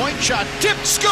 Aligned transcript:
point 0.00 0.18
shot, 0.22 0.46
tipped, 0.60 0.86
score! 0.86 1.10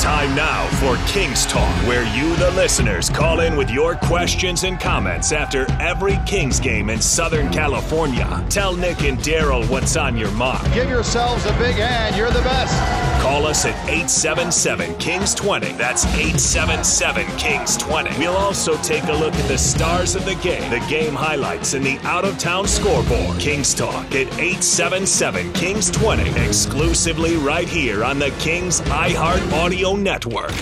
Time 0.00 0.34
now 0.34 0.66
for 0.80 0.96
Kings 1.06 1.44
Talk, 1.44 1.74
where 1.86 2.04
you, 2.16 2.34
the 2.36 2.50
listeners, 2.52 3.10
call 3.10 3.40
in 3.40 3.56
with 3.56 3.70
your 3.70 3.94
questions 3.94 4.64
and 4.64 4.80
comments 4.80 5.32
after 5.32 5.70
every 5.82 6.18
Kings 6.24 6.58
game 6.58 6.88
in 6.88 6.98
Southern 6.98 7.50
California. 7.52 8.42
Tell 8.48 8.74
Nick 8.74 9.02
and 9.02 9.18
Daryl 9.18 9.68
what's 9.68 9.96
on 9.96 10.16
your 10.16 10.30
mind. 10.30 10.72
Give 10.72 10.88
yourselves 10.88 11.44
a 11.44 11.52
big 11.58 11.76
hand. 11.76 12.16
You're 12.16 12.30
the 12.30 12.40
best. 12.40 12.74
Call 13.22 13.46
us 13.46 13.66
at 13.66 13.74
877 13.88 14.94
Kings 14.96 15.34
20. 15.34 15.72
That's 15.72 16.06
877 16.06 17.26
Kings 17.36 17.76
20. 17.76 18.18
We'll 18.18 18.36
also 18.36 18.76
take 18.78 19.04
a 19.04 19.12
look 19.12 19.34
at 19.34 19.48
the 19.48 19.58
stars 19.58 20.14
of 20.14 20.24
the 20.24 20.36
game, 20.36 20.70
the 20.70 20.84
game 20.88 21.14
highlights, 21.14 21.74
and 21.74 21.84
the 21.84 21.98
out 22.00 22.24
of 22.24 22.38
town 22.38 22.66
scoreboard. 22.66 23.38
Kings 23.38 23.74
Talk 23.74 24.06
at 24.06 24.28
877 24.38 25.52
Kings 25.52 25.90
20. 25.90 26.30
Exclusively 26.46 27.36
right 27.36 27.68
here 27.68 27.73
on 27.74 28.20
the 28.20 28.30
Kings 28.38 28.80
iHeart 28.82 29.52
Audio 29.52 29.96
Network. 29.96 30.52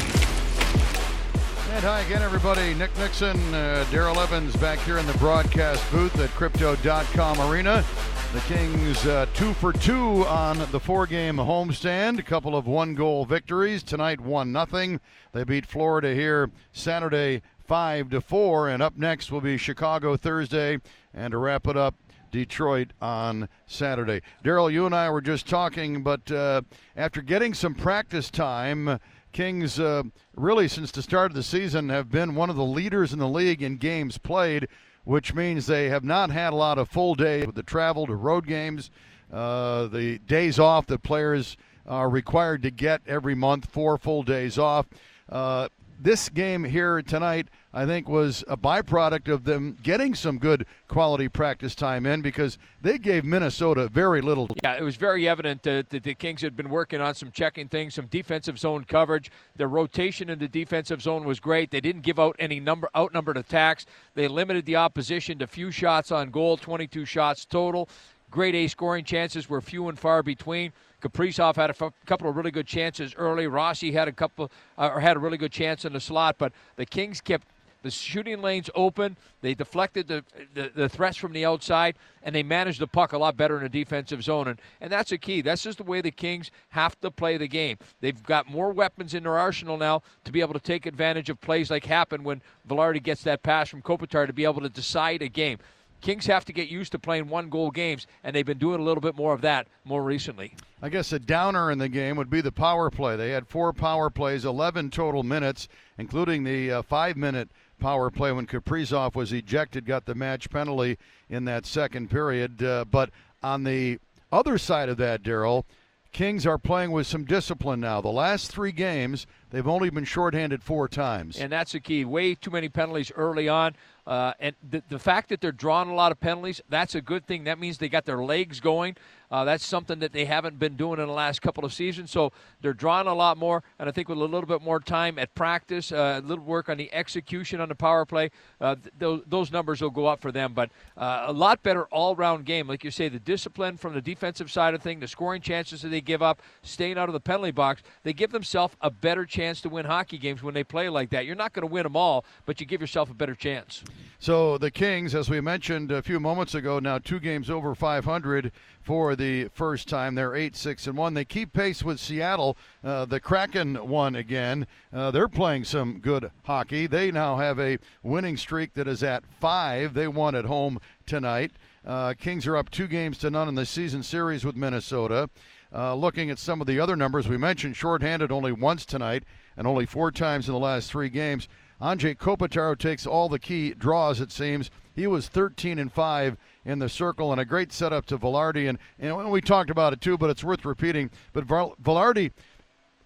And 1.74 1.84
hi 1.84 2.00
again, 2.00 2.22
everybody. 2.22 2.72
Nick 2.72 2.90
Nickson, 2.96 3.36
uh, 3.52 3.84
Daryl 3.90 4.16
Evans 4.16 4.56
back 4.56 4.78
here 4.78 4.96
in 4.96 5.06
the 5.06 5.12
broadcast 5.18 5.84
booth 5.92 6.18
at 6.18 6.30
Crypto.com 6.30 7.38
Arena. 7.42 7.84
The 8.32 8.40
Kings 8.40 9.04
uh, 9.04 9.26
two 9.34 9.52
for 9.52 9.74
two 9.74 10.26
on 10.26 10.56
the 10.72 10.80
four-game 10.80 11.36
homestand. 11.36 12.18
A 12.18 12.22
couple 12.22 12.56
of 12.56 12.66
one-goal 12.66 13.26
victories 13.26 13.82
tonight. 13.82 14.18
One 14.18 14.50
nothing. 14.50 14.98
They 15.32 15.44
beat 15.44 15.66
Florida 15.66 16.14
here 16.14 16.50
Saturday 16.72 17.42
five 17.66 18.08
to 18.08 18.22
four. 18.22 18.70
And 18.70 18.82
up 18.82 18.96
next 18.96 19.30
will 19.30 19.42
be 19.42 19.58
Chicago 19.58 20.16
Thursday. 20.16 20.78
And 21.12 21.32
to 21.32 21.36
wrap 21.36 21.66
it 21.66 21.76
up, 21.76 21.94
Detroit 22.32 22.92
on 23.00 23.48
Saturday. 23.66 24.22
Daryl, 24.42 24.72
you 24.72 24.84
and 24.84 24.94
I 24.94 25.08
were 25.10 25.20
just 25.20 25.46
talking, 25.46 26.02
but 26.02 26.28
uh, 26.32 26.62
after 26.96 27.22
getting 27.22 27.54
some 27.54 27.74
practice 27.76 28.30
time. 28.30 28.98
Kings, 29.30 29.80
uh, 29.80 30.02
really, 30.36 30.68
since 30.68 30.90
the 30.90 31.00
start 31.00 31.30
of 31.30 31.34
the 31.34 31.42
season, 31.42 31.88
have 31.88 32.10
been 32.10 32.34
one 32.34 32.50
of 32.50 32.56
the 32.56 32.64
leaders 32.66 33.14
in 33.14 33.18
the 33.18 33.26
league 33.26 33.62
in 33.62 33.78
games 33.78 34.18
played 34.18 34.68
which 35.04 35.34
means 35.34 35.66
they 35.66 35.88
have 35.88 36.04
not 36.04 36.30
had 36.30 36.52
a 36.52 36.56
lot 36.56 36.78
of 36.78 36.88
full 36.88 37.14
days 37.14 37.46
with 37.46 37.54
the 37.54 37.62
travel 37.62 38.06
to 38.06 38.14
road 38.14 38.46
games, 38.46 38.90
uh, 39.32 39.86
the 39.86 40.18
days 40.18 40.58
off 40.58 40.86
that 40.86 41.02
players 41.02 41.56
are 41.86 42.08
required 42.08 42.62
to 42.62 42.70
get 42.70 43.02
every 43.06 43.34
month, 43.34 43.66
four 43.66 43.98
full 43.98 44.22
days 44.22 44.58
off. 44.58 44.86
Uh, 45.28 45.68
this 46.00 46.28
game 46.28 46.64
here 46.64 47.02
tonight, 47.02 47.48
I 47.74 47.86
think, 47.86 48.06
was 48.06 48.44
a 48.48 48.56
byproduct 48.56 49.32
of 49.32 49.44
them 49.44 49.78
getting 49.82 50.14
some 50.14 50.38
good 50.38 50.66
quality 50.88 51.28
practice 51.28 51.74
time 51.74 52.04
in 52.04 52.20
because 52.20 52.58
they 52.82 52.98
gave 52.98 53.24
Minnesota 53.24 53.88
very 53.88 54.20
little. 54.20 54.46
Yeah, 54.62 54.74
it 54.74 54.82
was 54.82 54.96
very 54.96 55.26
evident 55.26 55.62
that, 55.62 55.88
the 55.88 56.14
Kings 56.14 56.42
had 56.42 56.54
been 56.54 56.68
working 56.68 57.00
on 57.00 57.14
some 57.14 57.30
checking 57.30 57.68
things, 57.68 57.94
some 57.94 58.06
defensive 58.06 58.58
zone 58.58 58.84
coverage. 58.84 59.30
Their 59.56 59.68
rotation 59.68 60.28
in 60.28 60.38
the 60.38 60.48
defensive 60.48 61.00
zone 61.00 61.24
was 61.24 61.40
great. 61.40 61.70
They 61.70 61.80
didn't 61.80 62.02
give 62.02 62.18
out 62.18 62.36
any 62.38 62.60
number 62.60 62.90
outnumbered 62.94 63.38
attacks. 63.38 63.86
They 64.14 64.28
limited 64.28 64.66
the 64.66 64.76
opposition 64.76 65.38
to 65.38 65.46
few 65.46 65.70
shots 65.70 66.12
on 66.12 66.30
goal, 66.30 66.58
22 66.58 67.06
shots 67.06 67.46
total. 67.46 67.88
Great 68.30 68.54
A 68.54 68.68
scoring 68.68 69.04
chances 69.04 69.48
were 69.48 69.60
few 69.60 69.88
and 69.88 69.98
far 69.98 70.22
between. 70.22 70.72
Kaprizov 71.02 71.56
had 71.56 71.70
a 71.70 71.76
f- 71.78 71.92
couple 72.06 72.28
of 72.28 72.36
really 72.36 72.50
good 72.50 72.66
chances 72.66 73.14
early. 73.16 73.46
Rossi 73.46 73.92
had 73.92 74.08
a 74.08 74.12
couple, 74.12 74.50
uh, 74.78 74.90
or 74.94 75.00
had 75.00 75.16
a 75.16 75.20
really 75.20 75.36
good 75.36 75.52
chance 75.52 75.84
in 75.84 75.92
the 75.92 76.00
slot, 76.00 76.36
but 76.38 76.52
the 76.76 76.86
Kings 76.86 77.20
kept 77.20 77.46
the 77.82 77.90
shooting 77.90 78.40
lanes 78.40 78.70
open. 78.74 79.16
They 79.40 79.54
deflected 79.54 80.08
the, 80.08 80.24
the, 80.54 80.70
the, 80.74 80.88
threats 80.88 81.16
from 81.16 81.32
the 81.32 81.44
outside, 81.44 81.96
and 82.22 82.34
they 82.34 82.42
managed 82.42 82.80
the 82.80 82.86
puck 82.86 83.12
a 83.12 83.18
lot 83.18 83.36
better 83.36 83.58
in 83.58 83.64
a 83.64 83.68
defensive 83.68 84.22
zone. 84.22 84.48
And, 84.48 84.60
and 84.80 84.90
that's 84.90 85.12
a 85.12 85.18
key. 85.18 85.40
That's 85.40 85.62
just 85.62 85.78
the 85.78 85.84
way 85.84 86.00
the 86.00 86.10
Kings 86.10 86.50
have 86.70 86.98
to 87.00 87.10
play 87.10 87.36
the 87.36 87.48
game. 87.48 87.78
They've 88.00 88.22
got 88.22 88.48
more 88.48 88.72
weapons 88.72 89.14
in 89.14 89.24
their 89.24 89.38
arsenal 89.38 89.76
now 89.76 90.02
to 90.24 90.32
be 90.32 90.40
able 90.40 90.54
to 90.54 90.60
take 90.60 90.86
advantage 90.86 91.28
of 91.28 91.40
plays 91.40 91.70
like 91.70 91.84
happened 91.84 92.24
when 92.24 92.40
Vilardi 92.68 93.02
gets 93.02 93.22
that 93.24 93.42
pass 93.42 93.68
from 93.68 93.82
Kopitar 93.82 94.26
to 94.26 94.32
be 94.32 94.44
able 94.44 94.60
to 94.60 94.68
decide 94.68 95.22
a 95.22 95.28
game. 95.28 95.58
Kings 96.02 96.26
have 96.26 96.44
to 96.46 96.52
get 96.52 96.68
used 96.68 96.92
to 96.92 96.98
playing 96.98 97.28
one 97.28 97.48
goal 97.48 97.70
games, 97.70 98.08
and 98.24 98.34
they've 98.34 98.44
been 98.44 98.58
doing 98.58 98.80
a 98.80 98.82
little 98.82 99.00
bit 99.00 99.14
more 99.14 99.32
of 99.32 99.40
that 99.42 99.68
more 99.84 100.02
recently. 100.02 100.52
I 100.82 100.88
guess 100.88 101.12
a 101.12 101.20
downer 101.20 101.70
in 101.70 101.78
the 101.78 101.88
game 101.88 102.16
would 102.16 102.28
be 102.28 102.40
the 102.40 102.50
power 102.50 102.90
play. 102.90 103.14
They 103.14 103.30
had 103.30 103.46
four 103.46 103.72
power 103.72 104.10
plays, 104.10 104.44
11 104.44 104.90
total 104.90 105.22
minutes, 105.22 105.68
including 105.98 106.42
the 106.42 106.72
uh, 106.72 106.82
five 106.82 107.16
minute 107.16 107.48
power 107.82 108.10
play 108.10 108.30
when 108.30 108.46
Kaprizov 108.46 109.16
was 109.16 109.32
ejected, 109.32 109.84
got 109.84 110.06
the 110.06 110.14
match 110.14 110.48
penalty 110.48 110.98
in 111.28 111.44
that 111.46 111.66
second 111.66 112.10
period. 112.10 112.62
Uh, 112.62 112.84
but 112.84 113.10
on 113.42 113.64
the 113.64 113.98
other 114.30 114.56
side 114.56 114.88
of 114.88 114.98
that, 114.98 115.22
Daryl, 115.22 115.64
Kings 116.12 116.46
are 116.46 116.58
playing 116.58 116.92
with 116.92 117.06
some 117.06 117.24
discipline 117.24 117.80
now. 117.80 118.00
The 118.00 118.08
last 118.08 118.52
three 118.52 118.70
games, 118.70 119.26
they've 119.50 119.66
only 119.66 119.88
been 119.90 120.04
shorthanded 120.04 120.62
four 120.62 120.86
times. 120.86 121.38
And 121.38 121.50
that's 121.50 121.72
the 121.72 121.80
key. 121.80 122.04
Way 122.04 122.34
too 122.34 122.50
many 122.50 122.68
penalties 122.68 123.10
early 123.16 123.48
on. 123.48 123.74
Uh, 124.06 124.34
and 124.38 124.54
the, 124.68 124.82
the 124.88 124.98
fact 124.98 125.30
that 125.30 125.40
they're 125.40 125.52
drawing 125.52 125.88
a 125.88 125.94
lot 125.94 126.12
of 126.12 126.20
penalties, 126.20 126.60
that's 126.68 126.94
a 126.94 127.00
good 127.00 127.26
thing. 127.26 127.44
That 127.44 127.58
means 127.58 127.78
they 127.78 127.88
got 127.88 128.04
their 128.04 128.22
legs 128.22 128.60
going. 128.60 128.96
Uh, 129.32 129.44
that's 129.44 129.66
something 129.66 129.98
that 130.00 130.12
they 130.12 130.26
haven't 130.26 130.58
been 130.58 130.76
doing 130.76 131.00
in 131.00 131.06
the 131.06 131.12
last 131.12 131.40
couple 131.40 131.64
of 131.64 131.72
seasons. 131.72 132.10
So 132.10 132.32
they're 132.60 132.74
drawing 132.74 133.06
a 133.06 133.14
lot 133.14 133.38
more, 133.38 133.62
and 133.78 133.88
I 133.88 133.92
think 133.92 134.10
with 134.10 134.18
a 134.18 134.20
little 134.20 134.46
bit 134.46 134.60
more 134.60 134.78
time 134.78 135.18
at 135.18 135.34
practice, 135.34 135.90
uh, 135.90 136.20
a 136.22 136.26
little 136.26 136.44
work 136.44 136.68
on 136.68 136.76
the 136.76 136.92
execution 136.92 137.58
on 137.58 137.70
the 137.70 137.74
power 137.74 138.04
play, 138.04 138.30
uh, 138.60 138.76
th- 139.00 139.22
those 139.26 139.50
numbers 139.50 139.80
will 139.80 139.88
go 139.88 140.06
up 140.06 140.20
for 140.20 140.30
them. 140.30 140.52
But 140.52 140.70
uh, 140.98 141.24
a 141.28 141.32
lot 141.32 141.62
better 141.62 141.84
all-round 141.86 142.44
game, 142.44 142.68
like 142.68 142.84
you 142.84 142.90
say, 142.90 143.08
the 143.08 143.18
discipline 143.18 143.78
from 143.78 143.94
the 143.94 144.02
defensive 144.02 144.50
side 144.50 144.74
of 144.74 144.82
things, 144.82 145.00
the 145.00 145.08
scoring 145.08 145.40
chances 145.40 145.80
that 145.80 145.88
they 145.88 146.02
give 146.02 146.20
up, 146.20 146.42
staying 146.62 146.98
out 146.98 147.08
of 147.08 147.14
the 147.14 147.20
penalty 147.20 147.52
box, 147.52 147.82
they 148.02 148.12
give 148.12 148.32
themselves 148.32 148.76
a 148.82 148.90
better 148.90 149.24
chance 149.24 149.62
to 149.62 149.70
win 149.70 149.86
hockey 149.86 150.18
games 150.18 150.42
when 150.42 150.52
they 150.52 150.64
play 150.64 150.90
like 150.90 151.08
that. 151.08 151.24
You're 151.24 151.36
not 151.36 151.54
going 151.54 151.66
to 151.66 151.72
win 151.72 151.84
them 151.84 151.96
all, 151.96 152.26
but 152.44 152.60
you 152.60 152.66
give 152.66 152.82
yourself 152.82 153.10
a 153.10 153.14
better 153.14 153.34
chance. 153.34 153.82
So 154.18 154.58
the 154.58 154.70
Kings, 154.70 155.14
as 155.14 155.30
we 155.30 155.40
mentioned 155.40 155.90
a 155.90 156.02
few 156.02 156.20
moments 156.20 156.54
ago, 156.54 156.78
now 156.78 156.98
two 156.98 157.18
games 157.18 157.48
over 157.48 157.74
500 157.74 158.52
for 158.82 159.14
the 159.14 159.48
first 159.48 159.88
time. 159.88 160.14
They're 160.14 160.34
eight, 160.34 160.56
six, 160.56 160.86
and 160.86 160.96
one. 160.96 161.14
They 161.14 161.24
keep 161.24 161.52
pace 161.52 161.82
with 161.82 162.00
Seattle. 162.00 162.56
Uh, 162.82 163.04
the 163.04 163.20
Kraken 163.20 163.88
won 163.88 164.16
again. 164.16 164.66
Uh, 164.92 165.10
they're 165.10 165.28
playing 165.28 165.64
some 165.64 166.00
good 166.00 166.30
hockey. 166.44 166.86
They 166.86 167.10
now 167.10 167.36
have 167.36 167.58
a 167.58 167.78
winning 168.02 168.36
streak 168.36 168.74
that 168.74 168.88
is 168.88 169.02
at 169.02 169.24
five. 169.40 169.94
They 169.94 170.08
won 170.08 170.34
at 170.34 170.44
home 170.44 170.80
tonight. 171.06 171.52
Uh, 171.86 172.14
Kings 172.14 172.46
are 172.46 172.56
up 172.56 172.70
two 172.70 172.86
games 172.86 173.18
to 173.18 173.30
none 173.30 173.48
in 173.48 173.54
the 173.54 173.66
season 173.66 174.02
series 174.02 174.44
with 174.44 174.56
Minnesota. 174.56 175.30
Uh, 175.74 175.94
looking 175.94 176.30
at 176.30 176.38
some 176.38 176.60
of 176.60 176.66
the 176.66 176.78
other 176.78 176.96
numbers, 176.96 177.28
we 177.28 177.36
mentioned 177.36 177.76
shorthanded 177.76 178.30
only 178.30 178.52
once 178.52 178.84
tonight 178.84 179.24
and 179.56 179.66
only 179.66 179.86
four 179.86 180.10
times 180.10 180.46
in 180.46 180.52
the 180.52 180.60
last 180.60 180.90
three 180.90 181.08
games. 181.08 181.48
Anze 181.80 182.16
Kopitar 182.16 182.78
takes 182.78 183.06
all 183.06 183.28
the 183.28 183.38
key 183.38 183.74
draws, 183.74 184.20
it 184.20 184.30
seems. 184.30 184.70
He 184.94 185.06
was 185.06 185.28
13 185.28 185.78
and 185.78 185.90
5 185.90 186.36
in 186.64 186.78
the 186.78 186.88
circle 186.88 187.32
and 187.32 187.40
a 187.40 187.44
great 187.44 187.72
setup 187.72 188.06
to 188.06 188.18
Vilardi. 188.18 188.68
And, 188.68 188.78
and 188.98 189.30
we 189.30 189.40
talked 189.40 189.70
about 189.70 189.92
it 189.92 190.00
too, 190.00 190.16
but 190.16 190.30
it's 190.30 190.44
worth 190.44 190.64
repeating. 190.64 191.10
But 191.32 191.46
Vilardi, 191.46 192.32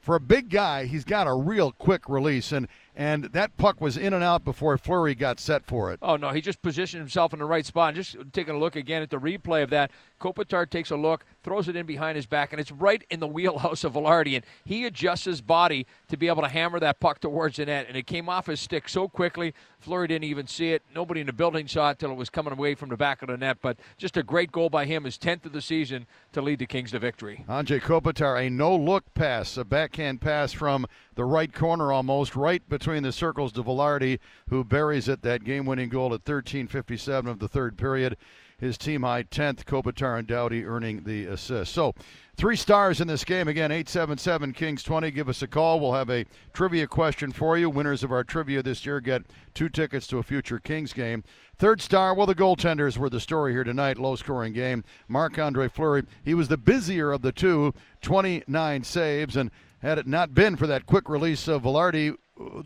for 0.01 0.15
a 0.15 0.21
big 0.21 0.51
guy, 0.51 0.85
he's 0.85 1.05
got 1.05 1.27
a 1.27 1.35
real 1.35 1.73
quick 1.73 2.09
release. 2.09 2.53
And, 2.53 2.69
and 2.95 3.25
that 3.25 3.57
puck 3.57 3.81
was 3.81 3.97
in 3.97 4.13
and 4.13 4.23
out 4.23 4.45
before 4.45 4.79
Fleury 4.79 5.15
got 5.15 5.41
set 5.41 5.65
for 5.67 5.93
it. 5.93 5.99
Oh, 6.01 6.17
no, 6.17 6.31
he 6.31 6.41
just 6.41 6.63
positioned 6.63 7.01
himself 7.01 7.33
in 7.33 7.39
the 7.41 7.45
right 7.45 7.67
spot. 7.67 7.89
And 7.89 7.97
just 7.97 8.17
taking 8.33 8.55
a 8.55 8.59
look 8.59 8.77
again 8.77 9.03
at 9.03 9.11
the 9.11 9.19
replay 9.19 9.63
of 9.63 9.71
that, 9.71 9.91
Kopitar 10.21 10.69
takes 10.69 10.91
a 10.91 10.97
look, 10.97 11.25
throws 11.47 11.69
it 11.69 11.77
in 11.77 11.87
behind 11.87 12.17
his 12.17 12.27
back, 12.27 12.53
and 12.53 12.61
it's 12.61 12.73
right 12.73 13.05
in 13.09 13.21
the 13.21 13.27
wheelhouse 13.27 13.85
of 13.85 13.93
Vilardi. 13.93 14.35
And 14.35 14.45
he 14.65 14.85
adjusts 14.85 15.25
his 15.25 15.41
body 15.41 15.87
to 16.09 16.17
be 16.17 16.27
able 16.27 16.43
to 16.43 16.49
hammer 16.49 16.81
that 16.81 16.99
puck 16.99 17.21
towards 17.21 17.57
the 17.57 17.67
net. 17.67 17.87
And 17.87 17.97
it 17.97 18.09
came 18.09 18.29
off 18.29 18.47
his 18.47 18.59
stick 18.59 18.89
so 18.89 19.07
quickly, 19.07 19.55
Fleury 19.79 20.09
didn't 20.09 20.25
even 20.25 20.49
see 20.49 20.73
it. 20.73 20.83
Nobody 20.93 21.21
in 21.21 21.29
the 21.29 21.33
building 21.33 21.69
saw 21.69 21.91
it 21.91 22.01
till 22.01 22.11
it 22.11 22.17
was 22.17 22.31
coming 22.31 22.53
away 22.53 22.75
from 22.75 22.89
the 22.89 22.97
back 22.97 23.23
of 23.23 23.29
the 23.29 23.37
net. 23.37 23.59
But 23.63 23.79
just 23.97 24.17
a 24.17 24.25
great 24.25 24.51
goal 24.51 24.69
by 24.69 24.87
him, 24.87 25.05
his 25.05 25.17
10th 25.17 25.47
of 25.47 25.53
the 25.53 25.63
season, 25.63 26.09
to 26.33 26.43
lead 26.43 26.59
the 26.59 26.67
Kings 26.67 26.91
to 26.91 26.99
victory. 26.99 27.45
Anze 27.49 27.81
Kopitar, 27.81 28.45
a 28.45 28.51
no 28.51 28.75
look 28.75 29.15
pass, 29.15 29.57
a 29.57 29.65
backhand 29.65 30.21
pass 30.21 30.53
from 30.53 30.85
the 31.15 31.25
right 31.25 31.55
corner 31.55 31.93
almost, 31.93 32.35
right 32.35 32.69
between 32.69 33.05
the 33.05 33.13
circles 33.13 33.53
to 33.53 33.63
Vilardi, 33.63 34.19
who 34.49 34.65
buries 34.65 35.09
it, 35.09 35.23
that 35.23 35.45
game 35.45 35.65
winning 35.65 35.91
goal 35.91 36.13
at 36.13 36.25
13.57 36.25 37.31
of 37.31 37.39
the 37.39 37.47
third 37.47 37.79
period 37.79 38.17
his 38.59 38.79
team 38.79 39.03
high 39.03 39.23
10th. 39.23 39.65
Kopitar 39.65 40.19
and 40.19 40.27
Doughty 40.27 40.65
earning 40.65 41.05
the 41.05 41.27
assist. 41.27 41.73
So, 41.73 41.95
three 42.37 42.57
stars 42.57 43.01
in 43.01 43.09
this 43.09 43.25
game. 43.25 43.49
Again, 43.49 43.71
877 43.71 44.53
Kings 44.53 44.83
20. 44.83 45.11
Give 45.11 45.29
us 45.29 45.43
a 45.43 45.47
call. 45.47 45.81
We'll 45.81 45.93
have 45.93 46.11
a 46.11 46.25
trivia 46.53 46.87
question 46.87 47.33
for 47.33 47.59
you. 47.59 47.69
Winners 47.69 48.03
of 48.03 48.13
our 48.13 48.25
trivia 48.25 48.63
this 48.63 48.87
year 48.87 49.01
get 49.01 49.23
two 49.55 49.69
tickets 49.69 50.07
to 50.09 50.19
a 50.19 50.23
future 50.23 50.59
Kings 50.59 50.93
game. 50.93 51.25
Third 51.59 51.81
star, 51.81 52.15
well, 52.15 52.27
the 52.27 52.35
goaltenders 52.35 52.99
were 52.99 53.11
the 53.11 53.21
story 53.21 53.53
here 53.53 53.65
tonight. 53.65 53.99
Low 53.99 54.17
scoring 54.17 54.53
game. 54.53 54.85
Marc 55.09 55.39
Andre 55.39 55.69
Fleury, 55.69 56.05
he 56.25 56.35
was 56.35 56.49
the 56.49 56.59
busier 56.59 57.13
of 57.13 57.23
the 57.23 57.33
two, 57.33 57.75
29 58.03 58.85
saves. 58.85 59.37
And 59.37 59.51
had 59.81 59.99
it 59.99 60.07
not 60.07 60.35
been 60.35 60.57
for 60.57 60.67
that 60.67 60.87
quick 60.87 61.09
release 61.09 61.49
of 61.49 61.63
Vilardi, 61.63 62.17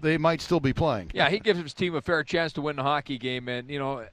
they 0.01 0.19
might 0.19 0.41
still 0.41 0.59
be 0.59 0.73
playing. 0.73 1.13
Yeah, 1.15 1.31
he 1.31 1.39
gives 1.39 1.61
his 1.61 1.75
team 1.75 1.95
a 1.95 2.01
fair 2.01 2.25
chance 2.25 2.53
to 2.55 2.61
win 2.61 2.77
the 2.77 2.83
hockey 2.83 3.19
game. 3.19 3.49
And, 3.49 3.71
you 3.71 3.79
know, 3.79 4.05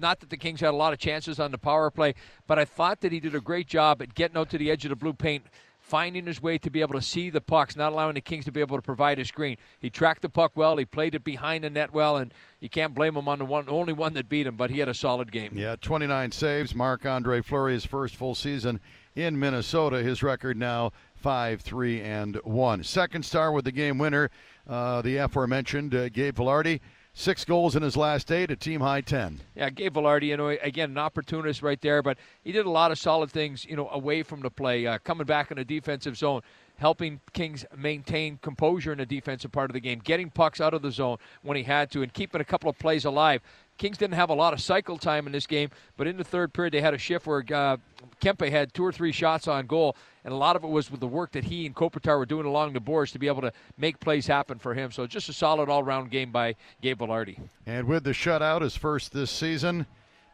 not 0.00 0.20
that 0.20 0.30
the 0.30 0.36
Kings 0.36 0.60
had 0.60 0.70
a 0.70 0.76
lot 0.76 0.92
of 0.92 0.98
chances 0.98 1.38
on 1.38 1.50
the 1.50 1.58
power 1.58 1.90
play, 1.90 2.14
but 2.46 2.58
I 2.58 2.64
thought 2.64 3.00
that 3.02 3.12
he 3.12 3.20
did 3.20 3.34
a 3.34 3.40
great 3.40 3.66
job 3.66 4.02
at 4.02 4.14
getting 4.14 4.36
out 4.36 4.50
to 4.50 4.58
the 4.58 4.70
edge 4.70 4.84
of 4.84 4.90
the 4.90 4.96
blue 4.96 5.12
paint 5.12 5.44
finding 5.80 6.26
his 6.26 6.40
way 6.40 6.56
to 6.58 6.70
be 6.70 6.80
able 6.80 6.94
to 6.94 7.02
see 7.02 7.30
the 7.30 7.40
pucks, 7.40 7.74
not 7.74 7.92
allowing 7.92 8.14
the 8.14 8.20
Kings 8.20 8.44
to 8.44 8.52
be 8.52 8.60
able 8.60 8.76
to 8.76 8.82
provide 8.82 9.18
a 9.18 9.24
screen. 9.24 9.56
He 9.80 9.90
tracked 9.90 10.22
the 10.22 10.28
puck 10.28 10.52
well. 10.54 10.76
He 10.76 10.84
played 10.84 11.14
it 11.14 11.24
behind 11.24 11.64
the 11.64 11.70
net 11.70 11.92
well, 11.92 12.16
and 12.16 12.32
you 12.60 12.68
can't 12.68 12.94
blame 12.94 13.16
him 13.16 13.26
on 13.26 13.40
the 13.40 13.44
one 13.44 13.68
only 13.68 13.92
one 13.92 14.14
that 14.14 14.28
beat 14.28 14.46
him. 14.46 14.56
But 14.56 14.70
he 14.70 14.78
had 14.78 14.88
a 14.88 14.94
solid 14.94 15.32
game. 15.32 15.52
Yeah, 15.56 15.76
29 15.80 16.30
saves. 16.30 16.74
Marc 16.74 17.06
Andre 17.06 17.40
Fleury's 17.40 17.84
first 17.84 18.14
full 18.14 18.34
season 18.34 18.78
in 19.16 19.38
Minnesota. 19.38 20.02
His 20.02 20.22
record 20.22 20.56
now 20.56 20.92
five, 21.14 21.60
three, 21.60 22.00
and 22.00 22.36
one. 22.44 22.84
Second 22.84 23.24
star 23.24 23.50
with 23.50 23.64
the 23.64 23.72
game 23.72 23.98
winner, 23.98 24.30
uh, 24.68 25.02
the 25.02 25.16
aforementioned 25.16 25.94
uh, 25.94 26.08
Gabe 26.08 26.36
Vilardi. 26.36 26.80
Six 27.20 27.44
goals 27.44 27.76
in 27.76 27.82
his 27.82 27.98
last 27.98 28.32
eight, 28.32 28.50
a 28.50 28.56
team 28.56 28.80
high 28.80 29.02
10. 29.02 29.40
Yeah, 29.54 29.68
Gabe 29.68 29.92
Vilardi, 29.92 30.28
you 30.28 30.38
know, 30.38 30.48
again, 30.48 30.92
an 30.92 30.96
opportunist 30.96 31.60
right 31.60 31.78
there, 31.82 32.02
but 32.02 32.16
he 32.42 32.50
did 32.50 32.64
a 32.64 32.70
lot 32.70 32.92
of 32.92 32.98
solid 32.98 33.30
things, 33.30 33.66
you 33.66 33.76
know, 33.76 33.90
away 33.90 34.22
from 34.22 34.40
the 34.40 34.48
play, 34.48 34.86
uh, 34.86 34.96
coming 35.04 35.26
back 35.26 35.50
in 35.50 35.58
the 35.58 35.64
defensive 35.66 36.16
zone, 36.16 36.40
helping 36.78 37.20
Kings 37.34 37.66
maintain 37.76 38.38
composure 38.40 38.92
in 38.92 38.96
the 38.96 39.04
defensive 39.04 39.52
part 39.52 39.68
of 39.68 39.74
the 39.74 39.80
game, 39.80 40.00
getting 40.02 40.30
pucks 40.30 40.62
out 40.62 40.72
of 40.72 40.80
the 40.80 40.90
zone 40.90 41.18
when 41.42 41.58
he 41.58 41.62
had 41.62 41.90
to, 41.90 42.02
and 42.02 42.10
keeping 42.14 42.40
a 42.40 42.44
couple 42.44 42.70
of 42.70 42.78
plays 42.78 43.04
alive. 43.04 43.42
Kings 43.80 43.96
didn't 43.96 44.16
have 44.16 44.28
a 44.28 44.34
lot 44.34 44.52
of 44.52 44.60
cycle 44.60 44.98
time 44.98 45.26
in 45.26 45.32
this 45.32 45.46
game, 45.46 45.70
but 45.96 46.06
in 46.06 46.18
the 46.18 46.22
third 46.22 46.52
period 46.52 46.74
they 46.74 46.82
had 46.82 46.92
a 46.92 46.98
shift 46.98 47.26
where 47.26 47.42
uh, 47.50 47.78
Kempe 48.20 48.50
had 48.50 48.74
two 48.74 48.84
or 48.84 48.92
three 48.92 49.10
shots 49.10 49.48
on 49.48 49.66
goal, 49.66 49.96
and 50.22 50.34
a 50.34 50.36
lot 50.36 50.54
of 50.54 50.62
it 50.62 50.66
was 50.68 50.90
with 50.90 51.00
the 51.00 51.06
work 51.06 51.32
that 51.32 51.44
he 51.44 51.64
and 51.64 51.74
Kopitar 51.74 52.18
were 52.18 52.26
doing 52.26 52.44
along 52.44 52.74
the 52.74 52.80
boards 52.80 53.10
to 53.12 53.18
be 53.18 53.26
able 53.26 53.40
to 53.40 53.50
make 53.78 53.98
plays 53.98 54.26
happen 54.26 54.58
for 54.58 54.74
him. 54.74 54.92
So 54.92 55.06
just 55.06 55.30
a 55.30 55.32
solid 55.32 55.70
all-round 55.70 56.10
game 56.10 56.30
by 56.30 56.56
Gabe 56.82 56.98
Vilardi. 56.98 57.38
And 57.64 57.86
with 57.86 58.04
the 58.04 58.10
shutout, 58.10 58.60
his 58.60 58.76
first 58.76 59.14
this 59.14 59.30
season, 59.30 59.86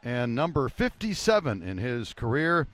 and 0.02 0.34
number 0.34 0.68
57 0.68 1.62
in 1.62 1.78
his 1.78 2.14
career. 2.14 2.66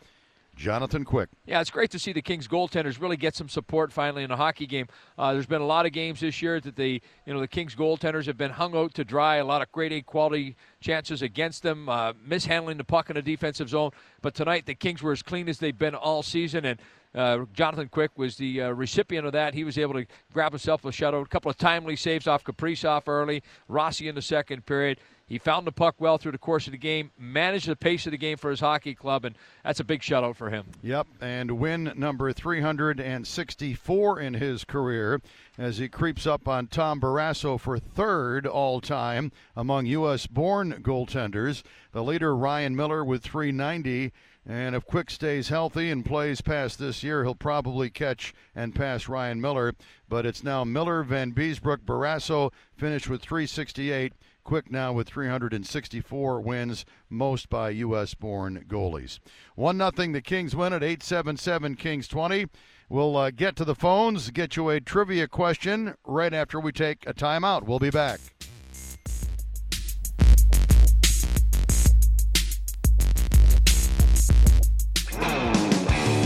Jonathan 0.54 1.04
Quick. 1.04 1.30
Yeah, 1.46 1.60
it's 1.60 1.70
great 1.70 1.90
to 1.92 1.98
see 1.98 2.12
the 2.12 2.22
Kings 2.22 2.46
goaltenders 2.46 3.00
really 3.00 3.16
get 3.16 3.34
some 3.34 3.48
support 3.48 3.92
finally 3.92 4.22
in 4.22 4.30
a 4.30 4.36
hockey 4.36 4.66
game. 4.66 4.86
Uh, 5.18 5.32
there's 5.32 5.46
been 5.46 5.62
a 5.62 5.66
lot 5.66 5.86
of 5.86 5.92
games 5.92 6.20
this 6.20 6.42
year 6.42 6.60
that 6.60 6.76
the 6.76 7.00
you 7.26 7.34
know 7.34 7.40
the 7.40 7.48
Kings 7.48 7.74
goaltenders 7.74 8.26
have 8.26 8.36
been 8.36 8.50
hung 8.50 8.76
out 8.76 8.94
to 8.94 9.04
dry. 9.04 9.36
A 9.36 9.44
lot 9.44 9.62
of 9.62 9.72
great 9.72 10.06
quality 10.06 10.56
chances 10.80 11.22
against 11.22 11.62
them, 11.62 11.88
uh, 11.88 12.12
mishandling 12.24 12.76
the 12.76 12.84
puck 12.84 13.10
in 13.10 13.16
the 13.16 13.22
defensive 13.22 13.68
zone. 13.68 13.90
But 14.20 14.34
tonight 14.34 14.66
the 14.66 14.74
Kings 14.74 15.02
were 15.02 15.12
as 15.12 15.22
clean 15.22 15.48
as 15.48 15.58
they've 15.58 15.76
been 15.76 15.94
all 15.94 16.22
season, 16.22 16.64
and 16.64 16.80
uh, 17.14 17.44
Jonathan 17.52 17.88
Quick 17.88 18.12
was 18.16 18.36
the 18.36 18.62
uh, 18.62 18.70
recipient 18.70 19.26
of 19.26 19.32
that. 19.32 19.54
He 19.54 19.64
was 19.64 19.76
able 19.78 19.94
to 19.94 20.06
grab 20.32 20.52
himself 20.52 20.84
a 20.84 20.88
shutout, 20.88 21.22
a 21.22 21.26
couple 21.26 21.50
of 21.50 21.58
timely 21.58 21.96
saves 21.96 22.26
off 22.26 22.44
Kaprizov 22.44 23.06
early, 23.06 23.42
Rossi 23.68 24.08
in 24.08 24.14
the 24.14 24.22
second 24.22 24.64
period. 24.64 24.98
He 25.26 25.38
found 25.38 25.66
the 25.66 25.72
puck 25.72 25.94
well 25.98 26.18
through 26.18 26.32
the 26.32 26.38
course 26.38 26.66
of 26.66 26.72
the 26.72 26.78
game, 26.78 27.10
managed 27.18 27.66
the 27.66 27.76
pace 27.76 28.06
of 28.06 28.12
the 28.12 28.18
game 28.18 28.36
for 28.36 28.50
his 28.50 28.60
hockey 28.60 28.94
club, 28.94 29.24
and 29.24 29.34
that's 29.64 29.80
a 29.80 29.84
big 29.84 30.00
shutout 30.00 30.36
for 30.36 30.50
him. 30.50 30.66
Yep, 30.82 31.06
and 31.20 31.52
win 31.52 31.92
number 31.96 32.32
364 32.32 34.20
in 34.20 34.34
his 34.34 34.64
career 34.64 35.20
as 35.56 35.78
he 35.78 35.88
creeps 35.88 36.26
up 36.26 36.48
on 36.48 36.66
Tom 36.66 37.00
Barrasso 37.00 37.58
for 37.58 37.78
third 37.78 38.46
all 38.46 38.80
time 38.80 39.32
among 39.56 39.86
U.S. 39.86 40.26
born 40.26 40.82
goaltenders. 40.82 41.62
The 41.92 42.02
leader, 42.02 42.36
Ryan 42.36 42.74
Miller, 42.76 43.04
with 43.04 43.22
390. 43.22 44.12
And 44.44 44.74
if 44.74 44.84
Quick 44.86 45.08
stays 45.08 45.50
healthy 45.50 45.88
and 45.90 46.04
plays 46.04 46.40
past 46.40 46.78
this 46.80 47.04
year, 47.04 47.22
he'll 47.22 47.36
probably 47.36 47.90
catch 47.90 48.34
and 48.56 48.74
pass 48.74 49.08
Ryan 49.08 49.40
Miller. 49.40 49.72
But 50.08 50.26
it's 50.26 50.42
now 50.42 50.64
Miller, 50.64 51.04
Vanbiesbrouck, 51.04 51.84
Barrasso 51.84 52.52
finished 52.76 53.08
with 53.08 53.22
368. 53.22 54.12
Quick 54.44 54.72
now 54.72 54.92
with 54.92 55.08
364 55.08 56.40
wins, 56.40 56.84
most 57.08 57.48
by 57.48 57.70
U.S. 57.70 58.14
born 58.14 58.64
goalies. 58.68 59.20
1 59.54 59.78
0 59.78 59.90
the 60.12 60.20
Kings 60.20 60.56
win 60.56 60.72
at 60.72 60.82
877 60.82 61.76
Kings 61.76 62.08
20. 62.08 62.46
We'll 62.88 63.16
uh, 63.16 63.30
get 63.30 63.54
to 63.56 63.64
the 63.64 63.76
phones, 63.76 64.30
get 64.30 64.56
you 64.56 64.68
a 64.68 64.80
trivia 64.80 65.28
question 65.28 65.94
right 66.04 66.34
after 66.34 66.58
we 66.58 66.72
take 66.72 67.06
a 67.06 67.14
timeout. 67.14 67.62
We'll 67.62 67.78
be 67.78 67.90
back. 67.90 68.20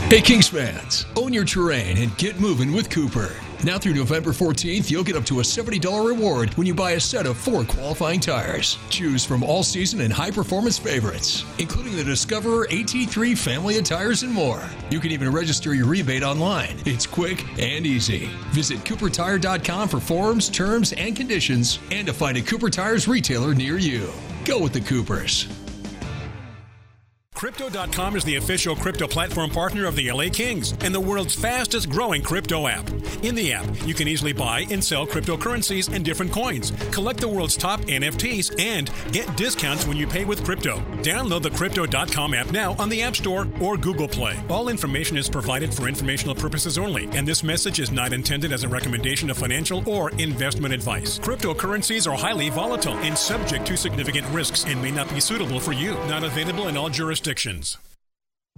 Hey 0.09 0.21
Kings 0.23 0.49
fans, 0.49 1.05
own 1.17 1.33
your 1.33 1.45
terrain 1.45 1.99
and 1.99 2.17
get 2.17 2.41
moving 2.41 2.73
with 2.73 2.89
Cooper. 2.89 3.35
Now 3.65 3.79
through 3.79 3.95
November 3.95 4.31
14th, 4.31 4.91
you'll 4.91 5.03
get 5.03 5.17
up 5.17 5.25
to 5.27 5.41
a 5.41 5.43
$70 5.43 6.07
reward 6.07 6.55
when 6.55 6.67
you 6.67 6.75
buy 6.75 6.93
a 6.93 7.01
set 7.01 7.27
of 7.27 7.39
four 7.39 7.65
qualifying 7.65 8.21
tires. 8.21 8.79
Choose 8.91 9.25
from 9.25 9.43
all 9.43 9.63
season 9.63 10.03
and 10.03 10.13
high 10.13 10.31
performance 10.31 10.79
favorites, 10.79 11.45
including 11.59 11.97
the 11.97 12.05
Discoverer 12.05 12.67
AT3 12.69 13.37
family 13.37 13.79
of 13.79 13.85
tires 13.85 14.23
and 14.23 14.33
more. 14.33 14.63
You 14.91 15.01
can 15.01 15.11
even 15.11 15.33
register 15.33 15.75
your 15.75 15.87
rebate 15.87 16.23
online. 16.23 16.77
It's 16.85 17.07
quick 17.07 17.45
and 17.59 17.87
easy. 17.87 18.31
Visit 18.51 18.79
CooperTire.com 18.81 19.89
for 19.89 20.01
forms, 20.01 20.49
terms, 20.51 20.93
and 20.93 21.17
conditions, 21.17 21.79
and 21.91 22.07
to 22.07 22.13
find 22.13 22.37
a 22.37 22.43
Cooper 22.43 22.71
Tires 22.71 23.09
retailer 23.09 23.55
near 23.55 23.79
you. 23.79 24.11
Go 24.45 24.61
with 24.61 24.75
the 24.75 24.81
Coopers. 24.81 25.49
Crypto.com 27.37 28.17
is 28.17 28.25
the 28.25 28.37
official 28.37 28.75
crypto 28.75 29.07
platform 29.07 29.51
partner 29.51 29.85
of 29.85 29.95
the 29.95 30.11
LA 30.11 30.31
Kings 30.33 30.73
and 30.81 30.95
the 30.95 30.99
world's 30.99 31.35
fastest 31.35 31.91
growing 31.91 32.23
crypto 32.23 32.67
app. 32.67 32.89
In 33.23 33.35
the 33.35 33.53
app, 33.53 33.67
you 33.87 33.93
can 33.93 34.09
easily 34.09 34.33
buy 34.33 34.65
and 34.71 34.83
sell 34.83 35.07
cryptocurrencies 35.07 35.95
and 35.95 36.03
different 36.03 36.33
coins, 36.33 36.73
collect 36.93 37.21
the 37.21 37.29
world's 37.29 37.55
top 37.55 37.83
NFTs, 37.83 38.59
and 38.59 38.91
get 39.13 39.37
discounts 39.37 39.87
when 39.87 39.99
you 39.99 40.07
pay 40.07 40.25
with 40.25 40.45
crypto. 40.45 40.79
Download 41.03 41.43
the 41.43 41.51
Crypto.com 41.51 42.33
app 42.33 42.53
now 42.53 42.75
on 42.79 42.89
the 42.89 43.03
App 43.03 43.15
Store 43.15 43.47
or 43.61 43.77
Google 43.77 44.09
Play. 44.09 44.39
All 44.49 44.71
information 44.71 45.19
is 45.19 45.29
provided 45.29 45.75
for 45.75 45.89
informational 45.89 46.35
purposes 46.35 46.79
only, 46.79 47.05
and 47.13 47.29
this 47.29 47.43
message 47.43 47.81
is 47.81 47.91
not 47.91 48.15
intended 48.15 48.51
as 48.51 48.65
a 48.65 48.69
recommendation 48.69 49.29
of 49.29 49.37
financial 49.37 49.87
or 49.87 50.09
investment 50.13 50.73
advice. 50.73 51.19
Cryptocurrencies 51.19 52.11
are 52.11 52.17
highly 52.17 52.49
volatile 52.49 52.97
and 53.01 53.17
subject 53.17 53.67
to 53.67 53.77
significant 53.77 54.27
risks 54.29 54.65
and 54.65 54.81
may 54.81 54.91
not 54.91 55.13
be 55.13 55.21
suitable 55.21 55.61
for 55.61 55.73
you. 55.73 55.93
Not 56.09 56.25
available 56.25 56.69
in 56.69 56.79
all 56.79 56.89
jurisdictions 56.89 57.26
jurisdictions. 57.27 57.79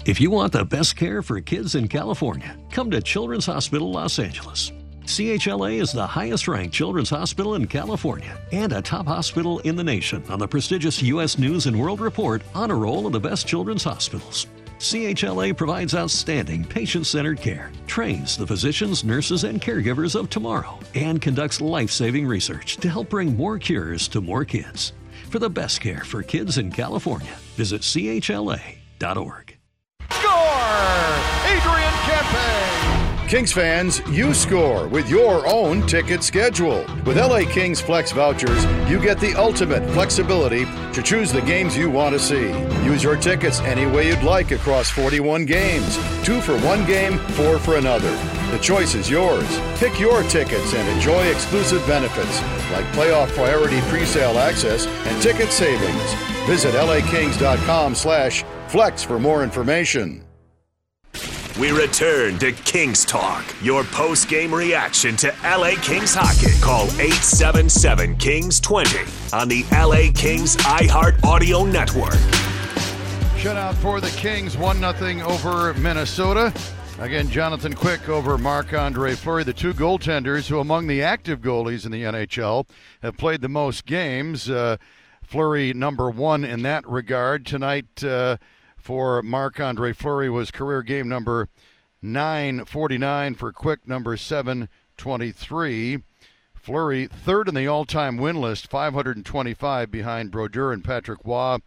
If 0.04 0.20
you 0.20 0.30
want 0.30 0.52
the 0.52 0.64
best 0.64 0.94
care 0.94 1.22
for 1.22 1.40
kids 1.40 1.74
in 1.74 1.88
California, 1.88 2.56
come 2.70 2.90
to 2.90 3.00
Children's 3.00 3.46
Hospital 3.46 3.90
Los 3.90 4.18
Angeles. 4.18 4.72
CHLA 5.04 5.80
is 5.80 5.90
the 5.90 6.06
highest 6.06 6.46
ranked 6.46 6.74
children's 6.74 7.08
hospital 7.08 7.54
in 7.54 7.66
California 7.66 8.38
and 8.52 8.72
a 8.74 8.82
top 8.82 9.06
hospital 9.06 9.58
in 9.60 9.74
the 9.74 9.82
nation 9.82 10.22
on 10.28 10.38
the 10.38 10.46
prestigious 10.46 11.02
U.S. 11.02 11.38
News 11.38 11.66
and 11.66 11.80
World 11.80 12.00
Report 12.00 12.42
Honor 12.54 12.76
Roll 12.76 13.06
of 13.06 13.12
the 13.12 13.20
Best 13.20 13.46
Children's 13.46 13.84
Hospitals. 13.84 14.46
CHLA 14.78 15.56
provides 15.56 15.94
outstanding 15.94 16.62
patient 16.62 17.06
centered 17.06 17.40
care, 17.40 17.72
trains 17.86 18.36
the 18.36 18.46
physicians, 18.46 19.02
nurses, 19.02 19.44
and 19.44 19.62
caregivers 19.62 20.14
of 20.14 20.28
tomorrow, 20.28 20.78
and 20.94 21.22
conducts 21.22 21.62
life 21.62 21.90
saving 21.90 22.26
research 22.26 22.76
to 22.76 22.90
help 22.90 23.08
bring 23.08 23.34
more 23.34 23.58
cures 23.58 24.08
to 24.08 24.20
more 24.20 24.44
kids. 24.44 24.92
For 25.28 25.38
the 25.38 25.50
best 25.50 25.82
care 25.82 26.04
for 26.04 26.22
kids 26.22 26.56
in 26.56 26.72
California, 26.72 27.34
visit 27.54 27.82
chla.org. 27.82 29.58
Score! 30.10 31.18
Adrian 31.44 31.92
Kempe! 32.06 33.28
Kings 33.28 33.52
fans, 33.52 34.00
you 34.08 34.32
score 34.32 34.88
with 34.88 35.10
your 35.10 35.46
own 35.46 35.86
ticket 35.86 36.24
schedule. 36.24 36.82
With 37.04 37.18
LA 37.18 37.40
Kings 37.40 37.78
Flex 37.78 38.10
vouchers, 38.10 38.64
you 38.90 38.98
get 38.98 39.20
the 39.20 39.34
ultimate 39.34 39.86
flexibility 39.90 40.64
to 40.94 41.02
choose 41.02 41.30
the 41.30 41.42
games 41.42 41.76
you 41.76 41.90
want 41.90 42.14
to 42.14 42.18
see. 42.18 42.48
Use 42.82 43.02
your 43.04 43.16
tickets 43.16 43.60
any 43.60 43.84
way 43.84 44.08
you'd 44.08 44.22
like 44.22 44.50
across 44.50 44.88
41 44.88 45.44
games 45.44 45.98
two 46.24 46.40
for 46.42 46.58
one 46.58 46.84
game, 46.86 47.18
four 47.36 47.58
for 47.58 47.76
another. 47.76 48.37
The 48.50 48.58
choice 48.58 48.94
is 48.94 49.10
yours. 49.10 49.60
Pick 49.76 50.00
your 50.00 50.22
tickets 50.22 50.72
and 50.72 50.88
enjoy 50.88 51.26
exclusive 51.26 51.86
benefits 51.86 52.40
like 52.72 52.86
playoff 52.86 53.28
priority 53.34 53.78
presale 53.90 54.36
access 54.36 54.86
and 54.86 55.22
ticket 55.22 55.50
savings. 55.50 56.14
Visit 56.46 56.72
lakings.com 56.74 57.94
slash 57.94 58.44
flex 58.68 59.02
for 59.02 59.18
more 59.18 59.44
information. 59.44 60.24
We 61.60 61.72
return 61.72 62.38
to 62.38 62.52
Kings 62.52 63.04
Talk, 63.04 63.44
your 63.60 63.84
post 63.84 64.28
game 64.28 64.54
reaction 64.54 65.16
to 65.16 65.34
LA 65.42 65.72
Kings 65.82 66.14
hockey. 66.14 66.58
Call 66.62 66.84
877 66.84 68.16
Kings 68.16 68.60
20 68.60 68.98
on 69.34 69.48
the 69.48 69.64
LA 69.72 70.12
Kings 70.14 70.56
iHeart 70.56 71.22
Audio 71.24 71.64
Network. 71.64 72.14
Shutout 73.38 73.74
for 73.74 74.00
the 74.00 74.10
Kings, 74.10 74.56
1 74.56 74.78
0 74.78 75.28
over 75.28 75.74
Minnesota. 75.74 76.52
Again, 77.00 77.30
Jonathan 77.30 77.74
Quick 77.74 78.08
over 78.08 78.36
Marc 78.36 78.74
Andre 78.74 79.14
Fleury, 79.14 79.44
the 79.44 79.52
two 79.52 79.72
goaltenders 79.72 80.48
who, 80.48 80.58
among 80.58 80.88
the 80.88 81.00
active 81.00 81.40
goalies 81.40 81.86
in 81.86 81.92
the 81.92 82.02
NHL, 82.02 82.68
have 83.02 83.16
played 83.16 83.40
the 83.40 83.48
most 83.48 83.86
games. 83.86 84.50
Uh, 84.50 84.78
Fleury, 85.22 85.72
number 85.72 86.10
one 86.10 86.44
in 86.44 86.62
that 86.62 86.84
regard. 86.88 87.46
Tonight, 87.46 88.02
uh, 88.02 88.36
for 88.76 89.22
Marc 89.22 89.60
Andre 89.60 89.92
Fleury 89.92 90.28
was 90.28 90.50
career 90.50 90.82
game 90.82 91.08
number 91.08 91.48
949 92.02 93.36
for 93.36 93.52
Quick, 93.52 93.86
number 93.86 94.16
723. 94.16 96.02
Fleury, 96.56 97.06
third 97.06 97.48
in 97.48 97.54
the 97.54 97.68
all 97.68 97.84
time 97.84 98.16
win 98.16 98.40
list, 98.40 98.68
525 98.68 99.88
behind 99.88 100.32
Brodeur 100.32 100.72
and 100.72 100.82
Patrick 100.82 101.20
Roy. 101.24 101.58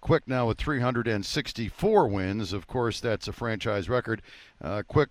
Quick 0.00 0.26
now 0.26 0.48
with 0.48 0.58
364 0.58 2.08
wins. 2.08 2.52
Of 2.52 2.66
course, 2.66 3.00
that's 3.00 3.28
a 3.28 3.32
franchise 3.32 3.88
record. 3.88 4.22
Uh, 4.62 4.82
Quick 4.86 5.10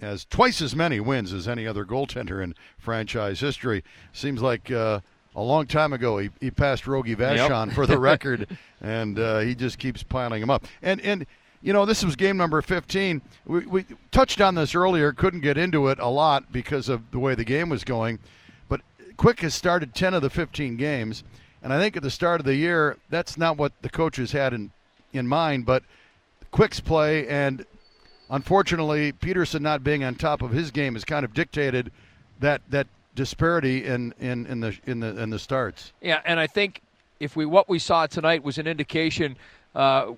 has 0.00 0.24
twice 0.24 0.60
as 0.60 0.74
many 0.74 1.00
wins 1.00 1.32
as 1.32 1.48
any 1.48 1.66
other 1.66 1.84
goaltender 1.84 2.42
in 2.42 2.54
franchise 2.78 3.40
history. 3.40 3.84
Seems 4.12 4.42
like 4.42 4.70
uh, 4.70 5.00
a 5.34 5.42
long 5.42 5.66
time 5.66 5.92
ago 5.92 6.18
he, 6.18 6.30
he 6.40 6.50
passed 6.50 6.86
Rogie 6.86 7.16
Vachon 7.16 7.66
yep. 7.66 7.74
for 7.74 7.86
the 7.86 7.98
record, 8.12 8.56
and 8.80 9.18
uh, 9.18 9.40
he 9.40 9.54
just 9.54 9.78
keeps 9.78 10.02
piling 10.02 10.40
them 10.40 10.50
up. 10.50 10.66
And 10.82 11.00
and 11.00 11.26
you 11.62 11.72
know 11.72 11.84
this 11.84 12.04
was 12.04 12.16
game 12.16 12.36
number 12.36 12.60
15. 12.62 13.22
We, 13.46 13.66
we 13.66 13.86
touched 14.10 14.40
on 14.40 14.54
this 14.54 14.74
earlier, 14.74 15.12
couldn't 15.12 15.40
get 15.40 15.56
into 15.56 15.88
it 15.88 15.98
a 15.98 16.08
lot 16.08 16.52
because 16.52 16.88
of 16.88 17.10
the 17.10 17.18
way 17.18 17.34
the 17.34 17.44
game 17.44 17.68
was 17.68 17.84
going, 17.84 18.18
but 18.68 18.80
Quick 19.16 19.40
has 19.40 19.54
started 19.54 19.94
10 19.94 20.14
of 20.14 20.22
the 20.22 20.30
15 20.30 20.76
games, 20.76 21.24
and 21.64 21.72
I 21.72 21.80
think 21.80 21.96
at 21.96 22.04
the 22.04 22.10
start 22.10 22.40
of 22.40 22.46
the 22.46 22.54
year 22.54 22.96
that's 23.10 23.36
not 23.36 23.56
what 23.56 23.72
the 23.82 23.88
coaches 23.88 24.30
had 24.30 24.52
in 24.52 24.70
in 25.12 25.26
mind, 25.26 25.66
but 25.66 25.82
Quick's 26.52 26.78
play 26.78 27.26
and 27.26 27.66
unfortunately, 28.30 29.12
Petersen 29.12 29.62
not 29.62 29.82
being 29.82 30.04
on 30.04 30.14
top 30.14 30.42
of 30.42 30.50
his 30.50 30.70
game 30.70 30.94
has 30.94 31.04
kind 31.04 31.24
of 31.24 31.34
dictated 31.34 31.90
that 32.40 32.60
that 32.70 32.86
disparity 33.14 33.84
in, 33.84 34.12
in, 34.20 34.46
in 34.46 34.60
the 34.60 34.76
in 34.86 35.00
the 35.00 35.20
in 35.20 35.30
the 35.30 35.38
starts. 35.38 35.92
Yeah, 36.00 36.20
and 36.24 36.38
I 36.38 36.46
think 36.46 36.80
if 37.20 37.36
we 37.36 37.46
what 37.46 37.68
we 37.68 37.78
saw 37.78 38.06
tonight 38.06 38.42
was 38.42 38.58
an 38.58 38.66
indication 38.66 39.36
uh, 39.74 40.12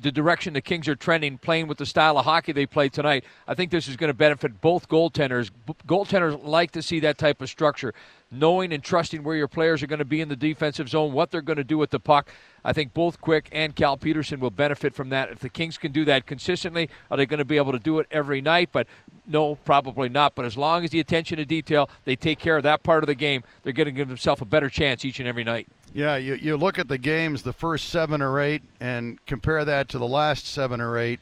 the 0.00 0.12
direction 0.12 0.54
the 0.54 0.60
Kings 0.60 0.88
are 0.88 0.94
trending, 0.94 1.38
playing 1.38 1.66
with 1.66 1.78
the 1.78 1.86
style 1.86 2.18
of 2.18 2.24
hockey 2.24 2.52
they 2.52 2.66
play 2.66 2.88
tonight, 2.88 3.24
I 3.46 3.54
think 3.54 3.70
this 3.70 3.88
is 3.88 3.96
going 3.96 4.08
to 4.08 4.14
benefit 4.14 4.60
both 4.60 4.88
goaltenders. 4.88 5.50
B- 5.66 5.74
goaltenders 5.86 6.42
like 6.44 6.70
to 6.72 6.82
see 6.82 7.00
that 7.00 7.18
type 7.18 7.42
of 7.42 7.48
structure, 7.48 7.94
knowing 8.30 8.72
and 8.72 8.82
trusting 8.82 9.22
where 9.22 9.36
your 9.36 9.48
players 9.48 9.82
are 9.82 9.86
going 9.86 9.98
to 9.98 10.04
be 10.04 10.20
in 10.20 10.28
the 10.28 10.36
defensive 10.36 10.88
zone, 10.88 11.12
what 11.12 11.30
they're 11.30 11.42
going 11.42 11.56
to 11.56 11.64
do 11.64 11.78
with 11.78 11.90
the 11.90 12.00
puck. 12.00 12.30
I 12.64 12.72
think 12.72 12.94
both 12.94 13.20
Quick 13.20 13.48
and 13.52 13.74
Cal 13.74 13.96
Petersen 13.96 14.40
will 14.40 14.50
benefit 14.50 14.94
from 14.94 15.08
that. 15.10 15.30
If 15.30 15.40
the 15.40 15.48
Kings 15.48 15.78
can 15.78 15.92
do 15.92 16.04
that 16.04 16.26
consistently, 16.26 16.90
are 17.10 17.16
they 17.16 17.26
going 17.26 17.38
to 17.38 17.44
be 17.44 17.56
able 17.56 17.72
to 17.72 17.78
do 17.78 17.98
it 17.98 18.06
every 18.10 18.40
night? 18.40 18.70
But 18.72 18.86
no, 19.26 19.56
probably 19.56 20.08
not. 20.08 20.34
But 20.34 20.44
as 20.44 20.56
long 20.56 20.84
as 20.84 20.90
the 20.90 21.00
attention 21.00 21.38
to 21.38 21.44
detail, 21.44 21.88
they 22.04 22.16
take 22.16 22.38
care 22.38 22.56
of 22.56 22.62
that 22.64 22.82
part 22.82 23.02
of 23.02 23.06
the 23.06 23.14
game, 23.14 23.42
they're 23.62 23.72
going 23.72 23.86
to 23.86 23.92
give 23.92 24.08
themselves 24.08 24.42
a 24.42 24.44
better 24.44 24.68
chance 24.68 25.04
each 25.04 25.18
and 25.18 25.28
every 25.28 25.44
night. 25.44 25.68
Yeah, 25.94 26.16
you, 26.16 26.34
you 26.34 26.56
look 26.56 26.78
at 26.78 26.88
the 26.88 26.98
games, 26.98 27.42
the 27.42 27.52
first 27.52 27.88
seven 27.88 28.20
or 28.20 28.40
eight, 28.40 28.62
and 28.80 29.24
compare 29.26 29.64
that 29.64 29.88
to 29.90 29.98
the 29.98 30.06
last 30.06 30.46
seven 30.46 30.80
or 30.80 30.98
eight. 30.98 31.20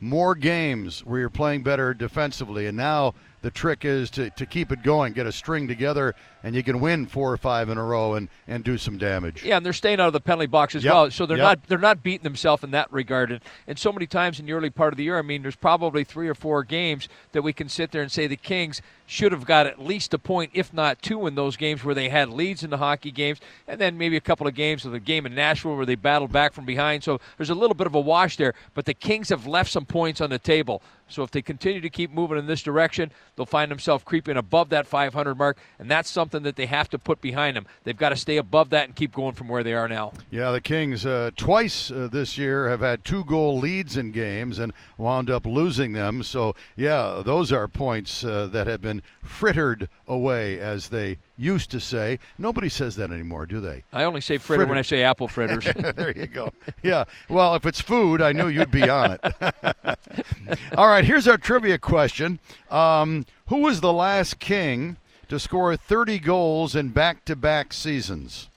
More 0.00 0.34
games 0.34 1.04
where 1.04 1.20
you're 1.20 1.30
playing 1.30 1.62
better 1.62 1.94
defensively, 1.94 2.66
and 2.66 2.76
now 2.76 3.14
the 3.42 3.50
trick 3.50 3.84
is 3.84 4.10
to, 4.10 4.30
to 4.30 4.46
keep 4.46 4.72
it 4.72 4.82
going, 4.82 5.12
get 5.12 5.26
a 5.26 5.32
string 5.32 5.68
together, 5.68 6.14
and 6.42 6.54
you 6.54 6.62
can 6.62 6.80
win 6.80 7.06
four 7.06 7.30
or 7.32 7.36
five 7.36 7.68
in 7.68 7.76
a 7.76 7.84
row 7.84 8.14
and, 8.14 8.28
and 8.48 8.64
do 8.64 8.78
some 8.78 8.98
damage. 8.98 9.44
Yeah, 9.44 9.56
and 9.56 9.66
they're 9.66 9.72
staying 9.72 10.00
out 10.00 10.06
of 10.06 10.12
the 10.12 10.20
penalty 10.20 10.46
box 10.46 10.74
as 10.74 10.84
yep. 10.84 10.94
well, 10.94 11.10
so 11.10 11.26
they're 11.26 11.36
yep. 11.36 11.44
not 11.44 11.66
they're 11.68 11.78
not 11.78 12.02
beating 12.02 12.24
themselves 12.24 12.64
in 12.64 12.70
that 12.70 12.92
regard. 12.92 13.32
And, 13.32 13.40
and 13.66 13.78
so 13.78 13.92
many 13.92 14.06
times 14.06 14.40
in 14.40 14.46
the 14.46 14.52
early 14.52 14.70
part 14.70 14.92
of 14.92 14.96
the 14.96 15.04
year, 15.04 15.18
I 15.18 15.22
mean, 15.22 15.42
there's 15.42 15.56
probably 15.56 16.04
three 16.04 16.28
or 16.28 16.34
four 16.34 16.64
games 16.64 17.08
that 17.32 17.42
we 17.42 17.52
can 17.52 17.68
sit 17.68 17.90
there 17.90 18.02
and 18.02 18.10
say 18.10 18.26
the 18.26 18.36
Kings 18.36 18.80
should 19.06 19.32
have 19.32 19.44
got 19.44 19.66
at 19.66 19.78
least 19.80 20.14
a 20.14 20.18
point, 20.18 20.50
if 20.54 20.72
not 20.72 21.02
two, 21.02 21.26
in 21.26 21.34
those 21.34 21.56
games 21.56 21.84
where 21.84 21.94
they 21.94 22.08
had 22.08 22.30
leads 22.30 22.62
in 22.62 22.70
the 22.70 22.78
hockey 22.78 23.10
games, 23.10 23.40
and 23.68 23.80
then 23.80 23.98
maybe 23.98 24.16
a 24.16 24.20
couple 24.20 24.46
of 24.46 24.54
games 24.54 24.86
of 24.86 24.92
the 24.92 25.00
game 25.00 25.26
in 25.26 25.34
Nashville 25.34 25.76
where 25.76 25.84
they 25.84 25.96
battled 25.96 26.32
back 26.32 26.52
from 26.52 26.64
behind. 26.64 27.04
So 27.04 27.20
there's 27.36 27.50
a 27.50 27.54
little 27.54 27.74
bit 27.74 27.86
of 27.86 27.94
a 27.94 28.00
wash 28.00 28.36
there, 28.36 28.54
but 28.74 28.86
the 28.86 28.94
Kings 28.94 29.28
have 29.28 29.46
left 29.46 29.70
some 29.70 29.84
points 29.84 30.20
on 30.20 30.30
the 30.30 30.38
table. 30.38 30.80
So 31.12 31.22
if 31.22 31.30
they 31.30 31.42
continue 31.42 31.80
to 31.80 31.90
keep 31.90 32.10
moving 32.10 32.38
in 32.38 32.46
this 32.46 32.62
direction, 32.62 33.12
they'll 33.36 33.46
find 33.46 33.70
themselves 33.70 34.04
creeping 34.04 34.36
above 34.36 34.70
that 34.70 34.86
500 34.86 35.36
mark, 35.36 35.58
and 35.78 35.90
that's 35.90 36.10
something 36.10 36.42
that 36.42 36.56
they 36.56 36.66
have 36.66 36.88
to 36.90 36.98
put 36.98 37.20
behind 37.20 37.56
them. 37.56 37.66
They've 37.84 37.96
got 37.96 38.10
to 38.10 38.16
stay 38.16 38.38
above 38.38 38.70
that 38.70 38.86
and 38.86 38.96
keep 38.96 39.12
going 39.12 39.34
from 39.34 39.48
where 39.48 39.62
they 39.62 39.74
are 39.74 39.88
now. 39.88 40.12
Yeah, 40.30 40.50
the 40.50 40.60
Kings 40.60 41.04
uh, 41.04 41.30
twice 41.36 41.90
uh, 41.90 42.08
this 42.10 42.38
year 42.38 42.68
have 42.68 42.80
had 42.80 43.04
two 43.04 43.24
goal 43.24 43.58
leads 43.58 43.96
in 43.96 44.10
games 44.10 44.58
and 44.58 44.72
wound 44.96 45.30
up 45.30 45.46
losing 45.46 45.92
them. 45.92 46.22
So 46.22 46.54
yeah, 46.76 47.22
those 47.24 47.52
are 47.52 47.68
points 47.68 48.24
uh, 48.24 48.46
that 48.52 48.66
have 48.66 48.80
been 48.80 49.02
frittered 49.22 49.88
away, 50.06 50.58
as 50.58 50.88
they 50.88 51.18
used 51.42 51.70
to 51.72 51.80
say. 51.80 52.18
Nobody 52.38 52.68
says 52.68 52.96
that 52.96 53.10
anymore, 53.10 53.46
do 53.46 53.60
they? 53.60 53.82
I 53.92 54.04
only 54.04 54.20
say 54.20 54.38
fritter, 54.38 54.60
fritter. 54.60 54.68
when 54.68 54.78
I 54.78 54.82
say 54.82 55.02
apple 55.02 55.28
fritters. 55.28 55.64
there 55.96 56.12
you 56.16 56.26
go. 56.26 56.52
Yeah. 56.82 57.04
Well, 57.28 57.54
if 57.54 57.66
it's 57.66 57.80
food, 57.80 58.22
I 58.22 58.32
knew 58.32 58.48
you'd 58.48 58.70
be 58.70 58.88
on 58.88 59.18
it. 59.22 59.34
All 60.76 60.88
right. 60.88 61.04
Here's 61.04 61.26
our 61.26 61.36
trivia 61.36 61.78
question. 61.78 62.38
Um, 62.70 63.26
who 63.48 63.58
was 63.58 63.80
the 63.80 63.92
last 63.92 64.38
king 64.38 64.96
to 65.28 65.38
score 65.38 65.76
30 65.76 66.18
goals 66.20 66.76
in 66.76 66.90
back-to-back 66.90 67.72
seasons? 67.72 68.48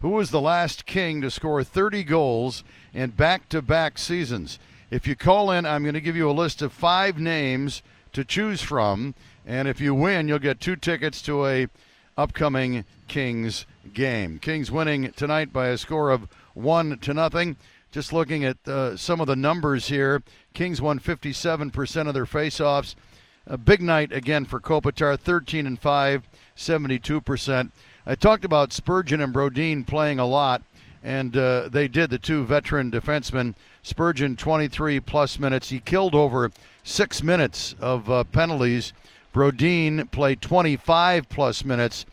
Who 0.00 0.10
was 0.10 0.30
the 0.30 0.40
last 0.40 0.86
king 0.86 1.20
to 1.20 1.30
score 1.30 1.62
30 1.62 2.02
goals 2.02 2.64
in 2.92 3.10
back-to-back 3.10 3.98
seasons? 3.98 4.58
If 4.90 5.06
you 5.06 5.14
call 5.14 5.50
in, 5.50 5.64
I'm 5.64 5.82
going 5.82 5.94
to 5.94 6.00
give 6.00 6.16
you 6.16 6.28
a 6.28 6.32
list 6.32 6.60
of 6.60 6.72
five 6.72 7.18
names 7.18 7.82
to 8.12 8.24
choose 8.24 8.60
from, 8.60 9.14
and 9.46 9.66
if 9.66 9.80
you 9.80 9.94
win, 9.94 10.28
you'll 10.28 10.38
get 10.38 10.60
two 10.60 10.76
tickets 10.76 11.22
to 11.22 11.46
a 11.46 11.66
upcoming 12.16 12.84
Kings 13.08 13.66
game. 13.92 14.38
Kings 14.38 14.70
winning 14.70 15.12
tonight 15.12 15.52
by 15.52 15.68
a 15.68 15.78
score 15.78 16.10
of 16.10 16.28
one 16.54 16.98
to 16.98 17.14
nothing. 17.14 17.56
Just 17.90 18.12
looking 18.12 18.44
at 18.44 18.56
uh, 18.66 18.96
some 18.96 19.20
of 19.20 19.26
the 19.26 19.36
numbers 19.36 19.88
here, 19.88 20.22
Kings 20.54 20.80
won 20.80 20.98
57% 20.98 22.08
of 22.08 22.14
their 22.14 22.24
faceoffs. 22.24 22.94
A 23.46 23.58
big 23.58 23.82
night 23.82 24.12
again 24.12 24.44
for 24.44 24.60
Kopitar, 24.60 25.18
13 25.18 25.66
and 25.66 25.78
5, 25.78 26.22
72%. 26.56 27.70
I 28.06 28.14
talked 28.14 28.44
about 28.44 28.72
Spurgeon 28.72 29.20
and 29.20 29.34
Brodin 29.34 29.86
playing 29.86 30.18
a 30.18 30.26
lot, 30.26 30.62
and 31.02 31.36
uh, 31.36 31.68
they 31.68 31.86
did. 31.86 32.10
The 32.10 32.18
two 32.18 32.44
veteran 32.44 32.90
defensemen, 32.90 33.54
Spurgeon 33.82 34.36
23 34.36 35.00
plus 35.00 35.38
minutes. 35.38 35.68
He 35.68 35.80
killed 35.80 36.14
over 36.14 36.50
six 36.82 37.22
minutes 37.22 37.74
of 37.80 38.10
uh, 38.10 38.24
penalties 38.24 38.92
Brodin 39.32 40.10
played 40.10 40.42
25 40.42 41.28
plus 41.28 41.64
minutes, 41.64 42.04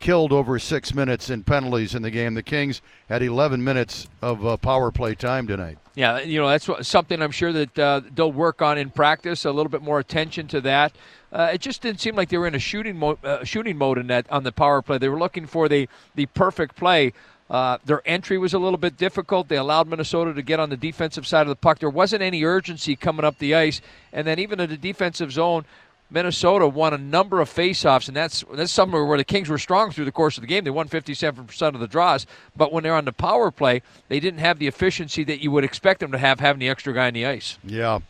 killed 0.00 0.32
over 0.32 0.58
six 0.58 0.94
minutes 0.94 1.30
in 1.30 1.44
penalties 1.44 1.94
in 1.94 2.02
the 2.02 2.10
game. 2.10 2.34
The 2.34 2.42
Kings 2.42 2.80
had 3.08 3.22
11 3.22 3.62
minutes 3.62 4.08
of 4.22 4.46
uh, 4.46 4.56
power 4.56 4.90
play 4.90 5.14
time 5.14 5.46
tonight. 5.46 5.78
Yeah, 5.94 6.20
you 6.20 6.40
know 6.40 6.48
that's 6.48 6.68
something 6.88 7.22
I'm 7.22 7.30
sure 7.30 7.52
that 7.52 7.78
uh, 7.78 8.00
they'll 8.14 8.32
work 8.32 8.62
on 8.62 8.78
in 8.78 8.90
practice. 8.90 9.44
A 9.44 9.52
little 9.52 9.70
bit 9.70 9.82
more 9.82 10.00
attention 10.00 10.48
to 10.48 10.60
that. 10.62 10.96
Uh, 11.32 11.50
it 11.52 11.60
just 11.60 11.82
didn't 11.82 12.00
seem 12.00 12.16
like 12.16 12.30
they 12.30 12.38
were 12.38 12.46
in 12.46 12.54
a 12.54 12.60
shooting 12.60 12.96
mode, 12.96 13.24
uh, 13.24 13.44
shooting 13.44 13.76
mode 13.76 13.98
in 13.98 14.08
that 14.08 14.28
on 14.30 14.42
the 14.42 14.52
power 14.52 14.82
play. 14.82 14.98
They 14.98 15.08
were 15.08 15.18
looking 15.18 15.46
for 15.46 15.68
the 15.68 15.88
the 16.14 16.26
perfect 16.26 16.74
play. 16.76 17.12
Uh, 17.50 17.76
their 17.84 18.02
entry 18.06 18.38
was 18.38 18.54
a 18.54 18.58
little 18.58 18.78
bit 18.78 18.96
difficult. 18.96 19.48
They 19.48 19.56
allowed 19.56 19.86
Minnesota 19.86 20.32
to 20.32 20.42
get 20.42 20.58
on 20.58 20.70
the 20.70 20.76
defensive 20.76 21.26
side 21.26 21.42
of 21.42 21.48
the 21.48 21.56
puck. 21.56 21.78
There 21.78 21.90
wasn't 21.90 22.22
any 22.22 22.42
urgency 22.42 22.96
coming 22.96 23.24
up 23.24 23.38
the 23.38 23.54
ice, 23.54 23.82
and 24.12 24.26
then 24.26 24.38
even 24.38 24.60
in 24.60 24.70
the 24.70 24.78
defensive 24.78 25.30
zone, 25.30 25.66
Minnesota 26.10 26.68
won 26.68 26.94
a 26.94 26.98
number 26.98 27.40
of 27.40 27.52
faceoffs, 27.52 28.08
and 28.08 28.16
that's 28.16 28.44
that's 28.52 28.72
somewhere 28.72 29.04
where 29.04 29.18
the 29.18 29.24
Kings 29.24 29.48
were 29.48 29.58
strong 29.58 29.90
through 29.90 30.04
the 30.04 30.12
course 30.12 30.36
of 30.36 30.42
the 30.42 30.46
game. 30.46 30.64
They 30.64 30.70
won 30.70 30.88
57% 30.88 31.62
of 31.74 31.80
the 31.80 31.88
draws, 31.88 32.26
but 32.56 32.72
when 32.72 32.84
they're 32.84 32.94
on 32.94 33.04
the 33.04 33.12
power 33.12 33.50
play, 33.50 33.82
they 34.08 34.20
didn't 34.20 34.40
have 34.40 34.58
the 34.58 34.66
efficiency 34.66 35.24
that 35.24 35.40
you 35.42 35.50
would 35.50 35.64
expect 35.64 36.00
them 36.00 36.12
to 36.12 36.18
have 36.18 36.40
having 36.40 36.60
the 36.60 36.68
extra 36.68 36.92
guy 36.92 37.08
in 37.08 37.14
the 37.14 37.26
ice. 37.26 37.58
Yeah. 37.64 38.00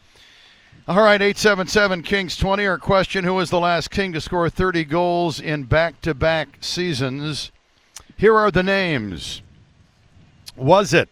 All 0.87 0.97
right, 0.97 1.23
877 1.23 2.03
Kings 2.03 2.37
20. 2.37 2.67
Our 2.67 2.77
question 2.77 3.25
Who 3.25 3.35
was 3.35 3.49
the 3.49 3.61
last 3.61 3.91
King 3.91 4.13
to 4.13 4.21
score 4.21 4.51
30 4.51 4.85
goals 4.85 5.41
in 5.41 5.63
back 5.63 6.01
to 6.03 6.13
back 6.13 6.59
seasons? 6.61 7.51
Here 8.19 8.37
are 8.37 8.51
the 8.51 8.63
names. 8.63 9.41
Was 10.57 10.93
it 10.93 11.09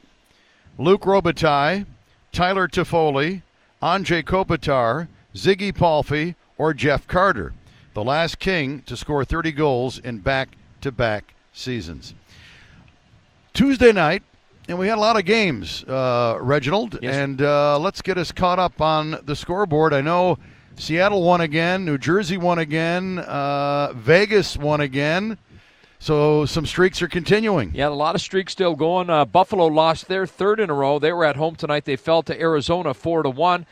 Luc 0.76 1.02
Robitaille, 1.02 1.86
Tyler 2.32 2.68
Toffoli, 2.68 3.42
Anze 3.82 4.22
Kopitar, 4.24 5.08
Ziggy 5.34 5.74
Palffy, 5.74 6.34
or 6.58 6.74
Jeff 6.74 7.06
Carter, 7.06 7.52
the 7.94 8.04
last 8.04 8.38
King 8.38 8.82
to 8.82 8.96
score 8.96 9.24
30 9.24 9.52
goals 9.52 9.98
in 9.98 10.18
back 10.18 10.56
to 10.80 10.92
back 10.92 11.34
seasons. 11.52 12.14
Tuesday 13.54 13.92
night, 13.92 14.22
and 14.68 14.78
we 14.78 14.88
had 14.88 14.98
a 14.98 15.00
lot 15.00 15.18
of 15.18 15.24
games, 15.24 15.84
uh, 15.84 16.38
Reginald, 16.40 16.98
yes. 17.02 17.14
and 17.14 17.42
uh, 17.42 17.78
let's 17.78 18.00
get 18.00 18.16
us 18.16 18.32
caught 18.32 18.58
up 18.58 18.80
on 18.80 19.18
the 19.24 19.36
scoreboard. 19.36 19.92
I 19.92 20.00
know 20.00 20.38
Seattle 20.76 21.22
won 21.22 21.40
again, 21.40 21.84
New 21.84 21.98
Jersey 21.98 22.36
won 22.36 22.58
again, 22.58 23.18
uh, 23.18 23.92
Vegas 23.94 24.56
won 24.56 24.80
again. 24.80 25.38
So 26.02 26.46
some 26.46 26.66
streaks 26.66 27.00
are 27.00 27.06
continuing. 27.06 27.70
Yeah, 27.76 27.86
a 27.86 27.90
lot 27.90 28.16
of 28.16 28.20
streaks 28.20 28.50
still 28.50 28.74
going. 28.74 29.08
Uh, 29.08 29.24
Buffalo 29.24 29.66
lost 29.66 30.08
their 30.08 30.26
third 30.26 30.58
in 30.58 30.68
a 30.68 30.74
row. 30.74 30.98
They 30.98 31.12
were 31.12 31.24
at 31.24 31.36
home 31.36 31.54
tonight. 31.54 31.84
They 31.84 31.94
fell 31.94 32.24
to 32.24 32.40
Arizona 32.40 32.92
four 32.92 33.22
to 33.22 33.30
one. 33.30 33.66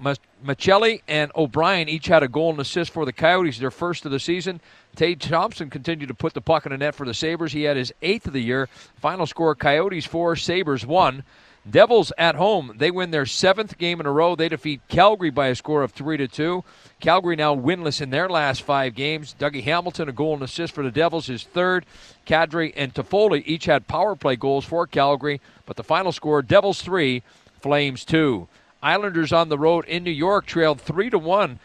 Maccelli 0.00 1.00
and 1.08 1.32
O'Brien 1.34 1.88
each 1.88 2.06
had 2.06 2.22
a 2.22 2.28
goal 2.28 2.50
and 2.50 2.60
assist 2.60 2.90
for 2.92 3.04
the 3.04 3.12
Coyotes, 3.12 3.58
their 3.58 3.70
first 3.70 4.04
of 4.04 4.12
the 4.12 4.20
season. 4.20 4.60
Tage 4.94 5.28
Thompson 5.28 5.70
continued 5.70 6.08
to 6.08 6.14
put 6.14 6.34
the 6.34 6.40
puck 6.40 6.66
in 6.66 6.72
the 6.72 6.78
net 6.78 6.94
for 6.94 7.06
the 7.06 7.14
Sabres. 7.14 7.52
He 7.52 7.62
had 7.62 7.76
his 7.76 7.92
eighth 8.02 8.26
of 8.26 8.32
the 8.32 8.42
year. 8.42 8.68
Final 8.96 9.26
score 9.26 9.54
Coyotes 9.54 10.06
4, 10.06 10.36
Sabres 10.36 10.86
1. 10.86 11.24
Devils 11.68 12.12
at 12.16 12.36
home, 12.36 12.74
they 12.76 12.92
win 12.92 13.10
their 13.10 13.26
seventh 13.26 13.76
game 13.76 13.98
in 13.98 14.06
a 14.06 14.12
row. 14.12 14.36
They 14.36 14.48
defeat 14.48 14.82
Calgary 14.88 15.30
by 15.30 15.48
a 15.48 15.54
score 15.56 15.82
of 15.82 15.90
3 15.90 16.16
to 16.18 16.28
2. 16.28 16.62
Calgary 17.00 17.34
now 17.34 17.56
winless 17.56 18.00
in 18.00 18.10
their 18.10 18.28
last 18.28 18.62
five 18.62 18.94
games. 18.94 19.34
Dougie 19.36 19.64
Hamilton, 19.64 20.08
a 20.08 20.12
goal 20.12 20.34
and 20.34 20.44
assist 20.44 20.74
for 20.74 20.84
the 20.84 20.92
Devils, 20.92 21.26
his 21.26 21.42
third. 21.42 21.84
Kadri 22.24 22.72
and 22.76 22.94
Toffoli 22.94 23.42
each 23.46 23.64
had 23.64 23.88
power 23.88 24.14
play 24.14 24.36
goals 24.36 24.64
for 24.64 24.86
Calgary, 24.86 25.40
but 25.64 25.76
the 25.76 25.82
final 25.82 26.12
score 26.12 26.40
Devils 26.40 26.82
3, 26.82 27.22
Flames 27.60 28.04
2. 28.04 28.46
Islanders 28.86 29.32
on 29.32 29.48
the 29.48 29.58
road 29.58 29.84
in 29.86 30.04
New 30.04 30.12
York 30.12 30.46
trailed 30.46 30.80
three 30.80 31.10
to 31.10 31.18
one 31.18 31.58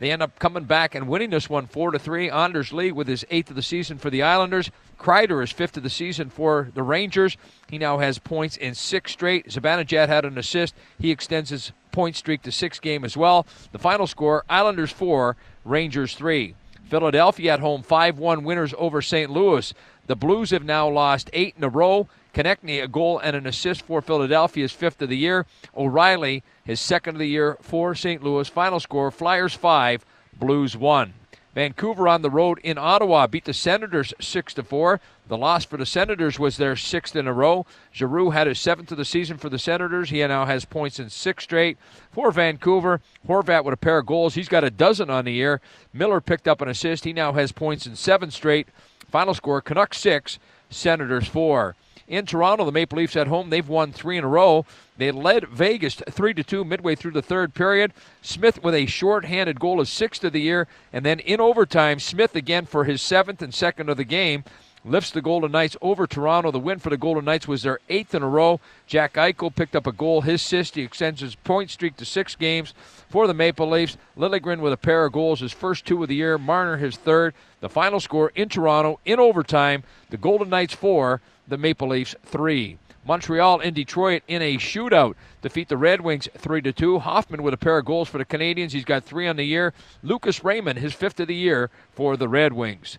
They 0.00 0.10
end 0.10 0.20
up 0.20 0.36
coming 0.40 0.64
back 0.64 0.96
and 0.96 1.06
winning 1.06 1.30
this 1.30 1.48
one 1.48 1.68
4 1.68 1.92
to 1.92 1.98
3. 2.00 2.28
Anders 2.28 2.72
Lee 2.72 2.90
with 2.90 3.06
his 3.06 3.24
eighth 3.30 3.50
of 3.50 3.56
the 3.56 3.62
season 3.62 3.98
for 3.98 4.10
the 4.10 4.24
Islanders. 4.24 4.72
Kreider 4.98 5.44
is 5.44 5.52
fifth 5.52 5.76
of 5.76 5.84
the 5.84 5.90
season 5.90 6.28
for 6.28 6.70
the 6.74 6.82
Rangers. 6.82 7.36
He 7.68 7.78
now 7.78 7.98
has 7.98 8.18
points 8.18 8.56
in 8.56 8.74
six 8.74 9.12
straight. 9.12 9.46
Zibanejad 9.46 10.08
had 10.08 10.24
an 10.24 10.38
assist. 10.38 10.74
He 10.98 11.12
extends 11.12 11.50
his 11.50 11.70
point 11.92 12.16
streak 12.16 12.42
to 12.42 12.50
six 12.50 12.80
game 12.80 13.04
as 13.04 13.16
well. 13.16 13.46
The 13.70 13.78
final 13.78 14.08
score 14.08 14.44
Islanders 14.50 14.90
4, 14.90 15.36
Rangers 15.64 16.16
3. 16.16 16.56
Philadelphia 16.88 17.52
at 17.52 17.60
home 17.60 17.82
5 17.82 18.18
1 18.18 18.42
winners 18.42 18.74
over 18.76 19.00
St. 19.00 19.30
Louis. 19.30 19.72
The 20.08 20.16
Blues 20.16 20.50
have 20.50 20.64
now 20.64 20.88
lost 20.88 21.30
eight 21.32 21.54
in 21.56 21.62
a 21.62 21.68
row. 21.68 22.08
Konecny, 22.34 22.82
a 22.82 22.88
goal 22.88 23.18
and 23.18 23.36
an 23.36 23.46
assist 23.46 23.82
for 23.82 24.00
Philadelphia's 24.00 24.72
fifth 24.72 25.02
of 25.02 25.08
the 25.08 25.16
year. 25.16 25.46
O'Reilly, 25.76 26.42
his 26.64 26.80
second 26.80 27.16
of 27.16 27.18
the 27.18 27.28
year 27.28 27.56
for 27.60 27.94
St. 27.94 28.22
Louis. 28.22 28.48
Final 28.48 28.80
score 28.80 29.10
Flyers 29.10 29.54
5, 29.54 30.04
Blues 30.38 30.76
1. 30.76 31.14
Vancouver 31.54 32.06
on 32.06 32.22
the 32.22 32.30
road 32.30 32.60
in 32.62 32.78
Ottawa 32.78 33.26
beat 33.26 33.44
the 33.44 33.52
Senators 33.52 34.14
6 34.20 34.54
to 34.54 34.62
4. 34.62 35.00
The 35.30 35.36
loss 35.36 35.64
for 35.64 35.76
the 35.76 35.86
Senators 35.86 36.40
was 36.40 36.56
their 36.56 36.74
sixth 36.74 37.14
in 37.14 37.28
a 37.28 37.32
row. 37.32 37.64
Giroux 37.92 38.30
had 38.30 38.48
his 38.48 38.58
seventh 38.60 38.90
of 38.90 38.98
the 38.98 39.04
season 39.04 39.36
for 39.36 39.48
the 39.48 39.60
Senators. 39.60 40.10
He 40.10 40.26
now 40.26 40.44
has 40.44 40.64
points 40.64 40.98
in 40.98 41.08
six 41.08 41.44
straight. 41.44 41.78
For 42.10 42.32
Vancouver, 42.32 43.00
Horvat 43.28 43.64
with 43.64 43.74
a 43.74 43.76
pair 43.76 43.98
of 43.98 44.06
goals. 44.06 44.34
He's 44.34 44.48
got 44.48 44.64
a 44.64 44.70
dozen 44.70 45.08
on 45.08 45.24
the 45.24 45.32
year. 45.32 45.60
Miller 45.92 46.20
picked 46.20 46.48
up 46.48 46.60
an 46.60 46.68
assist. 46.68 47.04
He 47.04 47.12
now 47.12 47.32
has 47.34 47.52
points 47.52 47.86
in 47.86 47.94
seven 47.94 48.32
straight. 48.32 48.66
Final 49.08 49.32
score 49.32 49.60
Canucks 49.60 49.98
6, 49.98 50.40
Senators 50.68 51.28
4. 51.28 51.76
In 52.10 52.26
Toronto, 52.26 52.64
the 52.64 52.72
Maple 52.72 52.98
Leafs 52.98 53.14
at 53.14 53.28
home, 53.28 53.50
they've 53.50 53.68
won 53.68 53.92
three 53.92 54.18
in 54.18 54.24
a 54.24 54.28
row. 54.28 54.66
They 54.96 55.12
led 55.12 55.46
Vegas 55.46 55.94
3 55.94 56.34
to 56.34 56.42
2 56.42 56.64
midway 56.64 56.96
through 56.96 57.12
the 57.12 57.22
third 57.22 57.54
period. 57.54 57.92
Smith 58.20 58.64
with 58.64 58.74
a 58.74 58.86
short-handed 58.86 59.60
goal, 59.60 59.78
his 59.78 59.90
sixth 59.90 60.24
of 60.24 60.32
the 60.32 60.40
year, 60.40 60.66
and 60.92 61.06
then 61.06 61.20
in 61.20 61.40
overtime, 61.40 62.00
Smith 62.00 62.34
again 62.34 62.66
for 62.66 62.82
his 62.82 63.00
seventh 63.00 63.40
and 63.42 63.54
second 63.54 63.88
of 63.88 63.96
the 63.96 64.02
game 64.02 64.42
lifts 64.84 65.10
the 65.10 65.22
Golden 65.22 65.52
Knights 65.52 65.76
over 65.80 66.06
Toronto. 66.06 66.50
The 66.50 66.58
win 66.58 66.80
for 66.80 66.90
the 66.90 66.96
Golden 66.96 67.24
Knights 67.24 67.46
was 67.46 67.62
their 67.62 67.78
eighth 67.88 68.14
in 68.14 68.22
a 68.22 68.28
row. 68.28 68.60
Jack 68.86 69.14
Eichel 69.14 69.54
picked 69.54 69.76
up 69.76 69.86
a 69.86 69.92
goal, 69.92 70.22
his 70.22 70.42
assist. 70.42 70.74
He 70.74 70.82
extends 70.82 71.20
his 71.20 71.34
point 71.36 71.70
streak 71.70 71.96
to 71.98 72.04
six 72.04 72.34
games 72.34 72.74
for 73.08 73.26
the 73.26 73.34
Maple 73.34 73.70
Leafs. 73.70 73.96
Liljegren 74.18 74.60
with 74.60 74.72
a 74.72 74.78
pair 74.78 75.04
of 75.04 75.12
goals, 75.12 75.40
his 75.40 75.52
first 75.52 75.84
two 75.84 76.02
of 76.02 76.08
the 76.08 76.16
year. 76.16 76.38
Marner 76.38 76.76
his 76.76 76.96
third. 76.96 77.34
The 77.60 77.68
final 77.68 78.00
score 78.00 78.32
in 78.34 78.48
Toronto 78.48 78.98
in 79.04 79.20
overtime: 79.20 79.84
the 80.08 80.16
Golden 80.16 80.48
Knights 80.48 80.74
four, 80.74 81.20
the 81.50 81.58
Maple 81.58 81.88
Leafs 81.88 82.14
three. 82.24 82.78
Montreal 83.06 83.60
and 83.60 83.74
Detroit 83.74 84.22
in 84.28 84.42
a 84.42 84.56
shootout 84.56 85.14
defeat 85.42 85.68
the 85.68 85.76
Red 85.76 86.00
Wings 86.02 86.28
3 86.36 86.60
to 86.62 86.72
2. 86.72 86.98
Hoffman 86.98 87.42
with 87.42 87.54
a 87.54 87.58
pair 87.58 87.78
of 87.78 87.86
goals 87.86 88.08
for 88.08 88.18
the 88.18 88.24
Canadiens. 88.24 88.72
He's 88.72 88.84
got 88.84 89.04
3 89.04 89.26
on 89.26 89.36
the 89.36 89.44
year. 89.44 89.72
Lucas 90.02 90.44
Raymond 90.44 90.78
his 90.78 90.92
fifth 90.92 91.18
of 91.18 91.28
the 91.28 91.34
year 91.34 91.70
for 91.92 92.16
the 92.16 92.28
Red 92.28 92.52
Wings. 92.52 92.98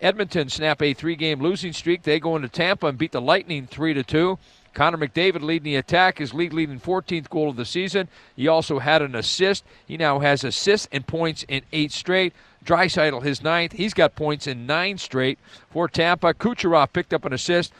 Edmonton 0.00 0.48
snap 0.48 0.82
a 0.82 0.92
three-game 0.92 1.40
losing 1.40 1.72
streak. 1.72 2.02
They 2.02 2.20
go 2.20 2.36
into 2.36 2.48
Tampa 2.48 2.86
and 2.88 2.98
beat 2.98 3.12
the 3.12 3.20
Lightning 3.20 3.66
3 3.66 3.94
to 3.94 4.02
2. 4.02 4.38
Connor 4.76 4.98
McDavid 4.98 5.40
leading 5.40 5.64
the 5.64 5.76
attack, 5.76 6.18
his 6.18 6.34
league 6.34 6.52
leading 6.52 6.78
14th 6.78 7.30
goal 7.30 7.48
of 7.48 7.56
the 7.56 7.64
season. 7.64 8.08
He 8.36 8.46
also 8.46 8.78
had 8.78 9.00
an 9.00 9.14
assist. 9.14 9.64
He 9.86 9.96
now 9.96 10.18
has 10.18 10.44
assists 10.44 10.86
and 10.92 11.06
points 11.06 11.46
in 11.48 11.62
eight 11.72 11.92
straight. 11.92 12.34
Draisaitl 12.62 13.22
his 13.22 13.42
ninth. 13.42 13.72
He's 13.72 13.94
got 13.94 14.14
points 14.14 14.46
in 14.46 14.66
nine 14.66 14.98
straight 14.98 15.38
for 15.70 15.88
Tampa. 15.88 16.34
Kucherov 16.34 16.92
picked 16.92 17.14
up 17.14 17.24
an 17.24 17.32
assist. 17.32 17.72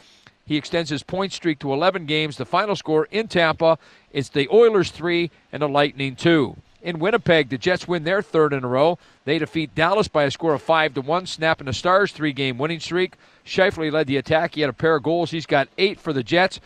He 0.47 0.57
extends 0.57 0.89
his 0.89 1.03
point 1.03 1.35
streak 1.35 1.59
to 1.59 1.73
11 1.75 2.07
games. 2.07 2.39
The 2.39 2.47
final 2.47 2.75
score 2.75 3.07
in 3.11 3.29
Tampa 3.29 3.77
is 4.11 4.31
the 4.31 4.49
Oilers 4.49 4.91
3 4.91 5.31
and 5.53 5.61
the 5.61 5.69
Lightning 5.69 6.17
2. 6.17 6.57
In 6.81 6.99
Winnipeg, 6.99 7.51
the 7.51 7.59
Jets 7.59 7.87
win 7.87 8.05
their 8.05 8.23
third 8.23 8.55
in 8.55 8.65
a 8.65 8.69
row. 8.69 8.99
They 9.27 9.39
defeat 9.39 9.75
Dallas 9.75 10.09
by 10.09 10.23
a 10.25 10.31
score 10.31 10.55
of 10.55 10.63
5 10.63 10.95
to 10.95 11.01
1, 11.03 11.27
snapping 11.27 11.67
the 11.67 11.75
Stars' 11.75 12.13
three 12.13 12.33
game 12.33 12.57
winning 12.57 12.81
streak. 12.81 13.17
Scheifele 13.45 13.93
led 13.93 14.07
the 14.07 14.17
attack. 14.17 14.55
He 14.55 14.63
had 14.63 14.71
a 14.71 14.73
pair 14.73 14.97
of 14.97 15.03
goals. 15.03 15.31
He's 15.31 15.47
got 15.47 15.69
eight 15.77 16.01
for 16.01 16.15
the 16.15 16.23
Jets. 16.23 16.59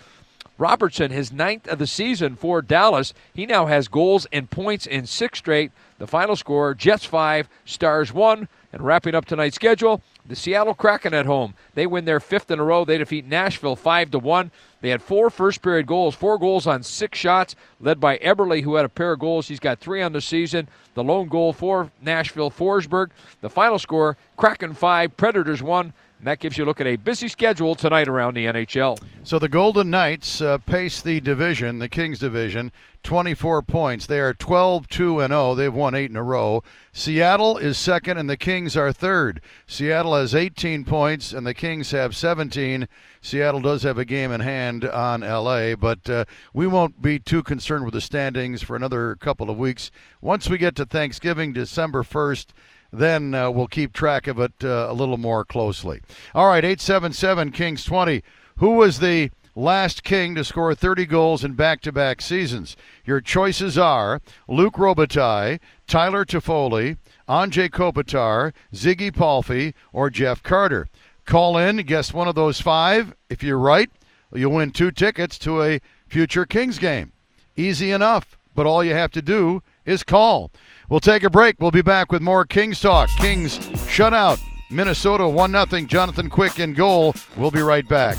Robertson, 0.60 1.10
his 1.10 1.32
ninth 1.32 1.66
of 1.68 1.78
the 1.78 1.86
season 1.86 2.36
for 2.36 2.60
Dallas. 2.60 3.14
He 3.32 3.46
now 3.46 3.64
has 3.64 3.88
goals 3.88 4.26
and 4.30 4.50
points 4.50 4.86
in 4.86 5.06
six 5.06 5.38
straight. 5.38 5.72
The 5.96 6.06
final 6.06 6.36
score 6.36 6.74
Jets 6.74 7.06
5, 7.06 7.48
Stars 7.64 8.12
1. 8.12 8.46
And 8.72 8.82
wrapping 8.82 9.16
up 9.16 9.24
tonight's 9.24 9.56
schedule, 9.56 10.00
the 10.24 10.36
Seattle 10.36 10.74
Kraken 10.74 11.12
at 11.12 11.26
home. 11.26 11.54
They 11.74 11.88
win 11.88 12.04
their 12.04 12.20
fifth 12.20 12.50
in 12.52 12.60
a 12.60 12.64
row. 12.64 12.84
They 12.84 12.98
defeat 12.98 13.26
Nashville 13.26 13.74
5 13.74 14.12
to 14.12 14.18
1. 14.20 14.50
They 14.80 14.90
had 14.90 15.02
four 15.02 15.28
first 15.28 15.60
period 15.60 15.86
goals, 15.86 16.14
four 16.14 16.38
goals 16.38 16.68
on 16.68 16.84
six 16.84 17.18
shots, 17.18 17.56
led 17.80 17.98
by 17.98 18.18
Eberle, 18.18 18.62
who 18.62 18.76
had 18.76 18.84
a 18.84 18.90
pair 18.90 19.12
of 19.12 19.18
goals. 19.18 19.48
He's 19.48 19.58
got 19.58 19.80
three 19.80 20.02
on 20.02 20.12
the 20.12 20.20
season. 20.20 20.68
The 20.94 21.02
lone 21.02 21.28
goal 21.28 21.52
for 21.52 21.90
Nashville, 22.00 22.50
Forsberg. 22.50 23.10
The 23.40 23.50
final 23.50 23.78
score 23.78 24.16
Kraken 24.36 24.74
5, 24.74 25.16
Predators 25.16 25.62
1. 25.62 25.92
And 26.20 26.26
that 26.26 26.38
gives 26.38 26.58
you 26.58 26.64
a 26.64 26.66
look 26.66 26.82
at 26.82 26.86
a 26.86 26.96
busy 26.96 27.28
schedule 27.28 27.74
tonight 27.74 28.06
around 28.06 28.34
the 28.34 28.44
NHL. 28.44 29.02
So 29.24 29.38
the 29.38 29.48
Golden 29.48 29.88
Knights 29.88 30.42
uh, 30.42 30.58
pace 30.58 31.00
the 31.00 31.18
division, 31.18 31.78
the 31.78 31.88
Kings 31.88 32.18
division, 32.18 32.72
24 33.04 33.62
points. 33.62 34.04
They 34.04 34.20
are 34.20 34.34
12 34.34 34.86
2 34.86 35.20
and 35.20 35.30
0. 35.30 35.54
They've 35.54 35.72
won 35.72 35.94
eight 35.94 36.10
in 36.10 36.16
a 36.16 36.22
row. 36.22 36.62
Seattle 36.92 37.56
is 37.56 37.78
second, 37.78 38.18
and 38.18 38.28
the 38.28 38.36
Kings 38.36 38.76
are 38.76 38.92
third. 38.92 39.40
Seattle 39.66 40.14
has 40.14 40.34
18 40.34 40.84
points, 40.84 41.32
and 41.32 41.46
the 41.46 41.54
Kings 41.54 41.90
have 41.92 42.14
17. 42.14 42.86
Seattle 43.22 43.62
does 43.62 43.82
have 43.84 43.96
a 43.96 44.04
game 44.04 44.30
in 44.30 44.42
hand 44.42 44.84
on 44.84 45.22
LA, 45.22 45.74
but 45.74 46.10
uh, 46.10 46.26
we 46.52 46.66
won't 46.66 47.00
be 47.00 47.18
too 47.18 47.42
concerned 47.42 47.86
with 47.86 47.94
the 47.94 48.00
standings 48.02 48.60
for 48.60 48.76
another 48.76 49.16
couple 49.16 49.48
of 49.48 49.56
weeks. 49.56 49.90
Once 50.20 50.50
we 50.50 50.58
get 50.58 50.76
to 50.76 50.84
Thanksgiving, 50.84 51.54
December 51.54 52.02
1st, 52.02 52.48
then 52.92 53.34
uh, 53.34 53.50
we'll 53.50 53.66
keep 53.66 53.92
track 53.92 54.26
of 54.26 54.38
it 54.38 54.52
uh, 54.62 54.86
a 54.88 54.92
little 54.92 55.16
more 55.16 55.44
closely. 55.44 56.00
All 56.34 56.48
right, 56.48 56.64
877 56.64 57.52
Kings 57.52 57.84
20. 57.84 58.22
Who 58.56 58.70
was 58.72 58.98
the 58.98 59.30
last 59.54 60.02
King 60.02 60.34
to 60.34 60.44
score 60.44 60.74
30 60.74 61.06
goals 61.06 61.44
in 61.44 61.54
back 61.54 61.80
to 61.82 61.92
back 61.92 62.20
seasons? 62.20 62.76
Your 63.04 63.20
choices 63.20 63.78
are 63.78 64.20
Luc 64.48 64.74
Robitaille, 64.74 65.60
Tyler 65.86 66.24
Toffoli, 66.24 66.96
Anze 67.28 67.70
Kopitar, 67.70 68.52
Ziggy 68.72 69.14
Palffy, 69.14 69.74
or 69.92 70.10
Jeff 70.10 70.42
Carter. 70.42 70.88
Call 71.24 71.56
in, 71.56 71.76
guess 71.78 72.12
one 72.12 72.28
of 72.28 72.34
those 72.34 72.60
five. 72.60 73.14
If 73.28 73.42
you're 73.42 73.58
right, 73.58 73.90
you'll 74.32 74.52
win 74.52 74.72
two 74.72 74.90
tickets 74.90 75.38
to 75.40 75.62
a 75.62 75.80
future 76.08 76.44
Kings 76.44 76.78
game. 76.78 77.12
Easy 77.56 77.92
enough, 77.92 78.36
but 78.54 78.66
all 78.66 78.82
you 78.82 78.94
have 78.94 79.12
to 79.12 79.22
do 79.22 79.62
is 79.84 80.02
call. 80.02 80.50
We'll 80.90 81.00
take 81.00 81.22
a 81.22 81.30
break. 81.30 81.56
We'll 81.60 81.70
be 81.70 81.82
back 81.82 82.10
with 82.10 82.20
more 82.20 82.44
Kings 82.44 82.80
talk. 82.80 83.08
Kings 83.18 83.58
shutout. 83.58 84.40
Minnesota 84.70 85.26
1 85.28 85.52
0. 85.52 85.86
Jonathan 85.86 86.28
Quick 86.28 86.58
in 86.58 86.74
goal. 86.74 87.14
We'll 87.36 87.52
be 87.52 87.62
right 87.62 87.88
back. 87.88 88.18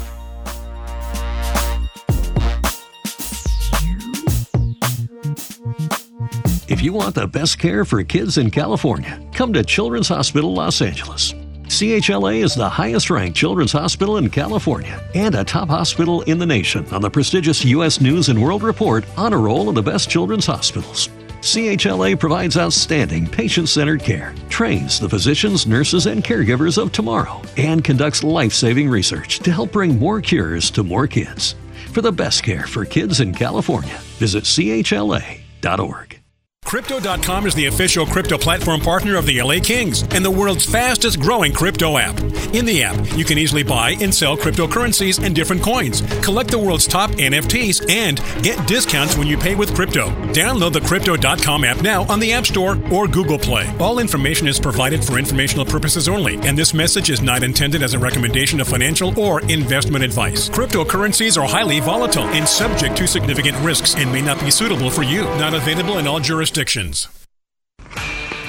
If 6.70 6.82
you 6.82 6.94
want 6.94 7.16
the 7.16 7.28
best 7.28 7.60
care 7.60 7.84
for 7.84 8.02
kids 8.04 8.38
in 8.38 8.50
California, 8.50 9.22
come 9.34 9.52
to 9.52 9.64
Children's 9.64 10.08
Hospital 10.08 10.54
Los 10.54 10.82
Angeles. 10.82 11.34
CHLA 11.66 12.44
is 12.44 12.56
the 12.56 12.70
highest 12.70 13.10
ranked 13.10 13.38
children's 13.38 13.74
hospital 13.74 14.18
in 14.18 14.30
California 14.30 15.02
and 15.14 15.36
a 15.36 15.44
top 15.44 15.68
hospital 15.68 16.22
in 16.22 16.38
the 16.38 16.46
nation 16.46 16.86
on 16.94 17.02
the 17.02 17.10
prestigious 17.10 17.66
U.S. 17.66 18.00
News 18.00 18.30
and 18.30 18.42
World 18.42 18.64
Report 18.64 19.06
Honor 19.18 19.40
Roll 19.40 19.68
of 19.68 19.76
the 19.76 19.82
Best 19.82 20.10
Children's 20.10 20.46
Hospitals. 20.46 21.10
CHLA 21.42 22.20
provides 22.20 22.56
outstanding 22.56 23.28
patient 23.28 23.68
centered 23.68 24.02
care, 24.02 24.34
trains 24.50 25.00
the 25.00 25.10
physicians, 25.10 25.66
nurses, 25.66 26.06
and 26.06 26.24
caregivers 26.24 26.78
of 26.78 26.92
tomorrow, 26.92 27.42
and 27.58 27.84
conducts 27.84 28.24
life 28.24 28.54
saving 28.54 28.88
research 28.88 29.40
to 29.40 29.52
help 29.52 29.72
bring 29.72 29.98
more 29.98 30.22
cures 30.22 30.70
to 30.72 30.84
more 30.84 31.08
kids. 31.08 31.56
For 31.92 32.02
the 32.02 32.12
best 32.12 32.44
care 32.44 32.68
for 32.68 32.86
kids 32.86 33.20
in 33.20 33.34
California, 33.34 33.98
visit 34.20 34.44
CHLA.org. 34.44 36.21
Crypto.com 36.66 37.48
is 37.48 37.54
the 37.54 37.66
official 37.66 38.06
crypto 38.06 38.38
platform 38.38 38.80
partner 38.80 39.18
of 39.18 39.26
the 39.26 39.42
LA 39.42 39.56
Kings 39.62 40.04
and 40.12 40.24
the 40.24 40.32
world's 40.32 40.64
fastest 40.64 41.20
growing 41.20 41.52
crypto 41.52 41.98
app. 41.98 42.18
In 42.54 42.64
the 42.64 42.82
app, 42.84 42.96
you 43.18 43.26
can 43.26 43.38
easily 43.38 43.64
buy 43.64 43.98
and 44.00 44.14
sell 44.16 44.38
cryptocurrencies 44.38 45.22
and 45.22 45.36
different 45.36 45.62
coins, 45.62 46.00
collect 46.24 46.50
the 46.50 46.58
world's 46.60 46.88
top 46.88 47.10
NFTs, 47.12 47.90
and 47.92 48.22
get 48.42 48.66
discounts 48.70 49.18
when 49.18 49.28
you 49.28 49.38
pay 49.38 49.54
with 49.54 49.76
crypto. 49.76 50.12
Download 50.34 50.72
the 50.72 50.80
Crypto.com 50.80 51.66
app 51.66 51.82
now 51.82 52.04
on 52.10 52.22
the 52.22 52.32
App 52.32 52.46
Store 52.46 52.78
or 52.90 53.06
Google 53.06 53.40
Play. 53.40 53.70
All 53.80 54.00
information 54.00 54.48
is 54.48 54.58
provided 54.60 55.04
for 55.04 55.18
informational 55.18 55.66
purposes 55.66 56.08
only, 56.08 56.36
and 56.48 56.58
this 56.58 56.74
message 56.74 57.10
is 57.10 57.22
not 57.22 57.44
intended 57.44 57.84
as 57.84 57.96
a 57.96 58.00
recommendation 58.00 58.62
of 58.62 58.68
financial 58.70 59.18
or 59.20 59.42
investment 59.52 60.06
advice. 60.06 60.48
Cryptocurrencies 60.48 61.42
are 61.42 61.48
highly 61.48 61.82
volatile 61.82 62.26
and 62.30 62.48
subject 62.48 62.96
to 62.96 63.08
significant 63.08 63.58
risks 63.58 63.96
and 63.96 64.10
may 64.10 64.22
not 64.22 64.40
be 64.40 64.52
suitable 64.52 64.90
for 64.90 65.04
you. 65.04 65.24
Not 65.38 65.54
available 65.54 65.98
in 65.98 66.08
all 66.08 66.22
jurisdictions. 66.22 66.51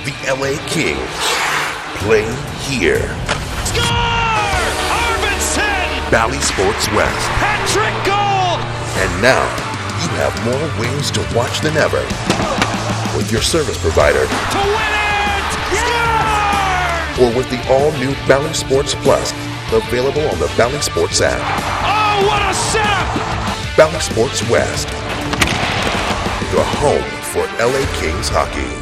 The 0.05 0.15
LA 0.27 0.59
Kings 0.67 0.99
play 2.03 2.27
here. 2.67 2.99
Score! 3.63 4.67
Arvidsson! 4.91 6.11
Bally 6.11 6.41
Sports 6.41 6.91
West. 6.99 7.29
Patrick 7.39 7.95
Gold! 8.03 8.59
And 8.99 9.23
now 9.23 9.47
you 10.03 10.09
have 10.19 10.35
more 10.45 10.81
wings 10.81 11.13
to 11.13 11.21
watch 11.37 11.61
than 11.61 11.77
ever 11.77 12.03
with 13.17 13.31
your 13.31 13.41
service 13.41 13.81
provider. 13.81 14.27
To 14.27 14.59
win 14.59 14.93
it! 14.99 15.03
or 17.21 17.31
with 17.37 17.49
the 17.51 17.61
all-new 17.71 18.15
Bally 18.27 18.53
Sports 18.53 18.97
Plus, 18.97 19.31
available 19.73 20.23
on 20.23 20.41
the 20.41 20.53
Bally 20.57 20.81
Sports 20.81 21.21
app. 21.21 21.39
Oh, 21.39 22.27
what 22.27 22.43
a 22.43 22.53
setup! 22.53 23.77
Bally 23.77 24.01
Sports 24.01 24.43
West, 24.51 24.89
the 26.51 26.65
home 26.65 27.22
for 27.33 27.47
LA 27.59 27.87
Kings 27.95 28.29
hockey. 28.29 28.82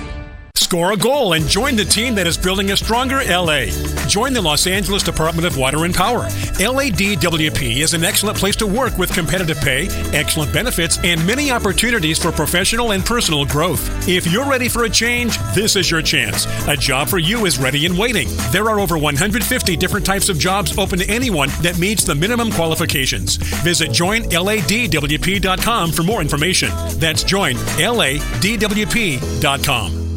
Score 0.71 0.93
a 0.93 0.97
goal 0.97 1.33
and 1.33 1.49
join 1.49 1.75
the 1.75 1.85
team 1.85 2.15
that 2.15 2.29
is 2.29 2.39
building 2.39 2.71
a 2.71 2.77
stronger 2.77 3.21
LA. 3.27 3.65
Join 4.07 4.33
the 4.33 4.41
Los 4.41 4.69
Angeles 4.69 5.03
Department 5.03 5.45
of 5.45 5.57
Water 5.57 5.85
and 5.85 5.93
Power. 5.93 6.27
LADWP 6.61 7.79
is 7.79 7.93
an 7.93 8.05
excellent 8.05 8.39
place 8.39 8.55
to 8.55 8.69
work 8.69 8.97
with 8.97 9.13
competitive 9.13 9.59
pay, 9.59 9.89
excellent 10.17 10.53
benefits, 10.53 10.97
and 11.03 11.27
many 11.27 11.51
opportunities 11.51 12.23
for 12.23 12.31
professional 12.31 12.93
and 12.93 13.05
personal 13.05 13.45
growth. 13.45 14.09
If 14.09 14.29
you're 14.29 14.49
ready 14.49 14.69
for 14.69 14.85
a 14.85 14.89
change, 14.89 15.39
this 15.57 15.75
is 15.75 15.91
your 15.91 16.03
chance. 16.03 16.47
A 16.69 16.77
job 16.77 17.09
for 17.09 17.19
you 17.19 17.47
is 17.47 17.59
ready 17.59 17.85
and 17.85 17.99
waiting. 17.99 18.29
There 18.53 18.71
are 18.71 18.79
over 18.79 18.97
150 18.97 19.77
different 19.77 20.07
types 20.07 20.29
of 20.29 20.39
jobs 20.39 20.79
open 20.79 21.01
to 21.01 21.11
anyone 21.11 21.49
that 21.63 21.81
meets 21.81 22.05
the 22.05 22.15
minimum 22.15 22.53
qualifications. 22.53 23.39
Visit 23.65 23.91
joinladwp.com 23.91 25.91
for 25.91 26.05
more 26.05 26.21
information. 26.21 26.71
That's 27.01 27.25
joinladwp.com. 27.25 30.10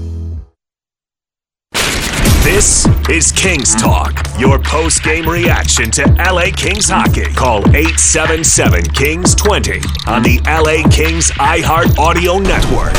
This 2.44 2.86
is 3.08 3.32
Kings 3.32 3.74
Talk, 3.74 4.22
your 4.38 4.60
post 4.60 5.02
game 5.02 5.30
reaction 5.30 5.90
to 5.92 6.04
LA 6.20 6.52
Kings 6.54 6.90
hockey. 6.90 7.34
Call 7.34 7.60
877 7.70 8.84
Kings 8.90 9.34
20 9.34 9.80
on 10.08 10.24
the 10.24 10.42
LA 10.46 10.86
Kings 10.90 11.32
iHeart 11.32 11.98
Audio 11.98 12.40
Network. 12.40 12.94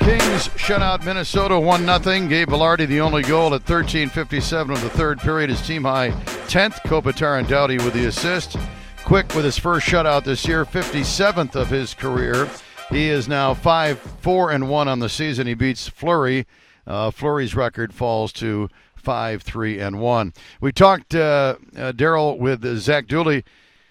Kings 0.00 0.48
shut 0.56 0.80
out 0.80 1.04
Minnesota 1.04 1.60
1 1.60 1.80
0. 1.80 2.26
Gabe 2.26 2.48
Vilardi 2.48 2.86
the 2.88 3.02
only 3.02 3.22
goal 3.22 3.54
at 3.54 3.66
13.57 3.66 4.72
of 4.72 4.80
the 4.80 4.88
third 4.88 5.18
period. 5.18 5.50
His 5.50 5.60
team 5.60 5.84
high 5.84 6.08
10th. 6.48 6.80
Kopitar 6.86 7.38
and 7.38 7.46
Doughty 7.46 7.76
with 7.76 7.92
the 7.92 8.06
assist. 8.06 8.56
Quick 9.04 9.34
with 9.34 9.44
his 9.44 9.58
first 9.58 9.86
shutout 9.86 10.24
this 10.24 10.48
year, 10.48 10.64
57th 10.64 11.54
of 11.54 11.68
his 11.68 11.92
career. 11.92 12.48
He 12.88 13.10
is 13.10 13.28
now 13.28 13.52
5 13.52 13.98
4 13.98 14.52
and 14.52 14.70
1 14.70 14.88
on 14.88 15.00
the 15.00 15.10
season. 15.10 15.46
He 15.46 15.52
beats 15.52 15.86
Fleury. 15.86 16.46
Uh, 16.86 17.10
Fleury's 17.10 17.54
record 17.54 17.92
falls 17.92 18.32
to 18.34 18.68
5 18.96 19.42
3 19.42 19.80
and 19.80 20.00
1. 20.00 20.32
We 20.60 20.72
talked, 20.72 21.14
uh, 21.14 21.56
uh, 21.76 21.92
Daryl, 21.92 22.38
with 22.38 22.64
Zach 22.78 23.06
Dooley, 23.06 23.44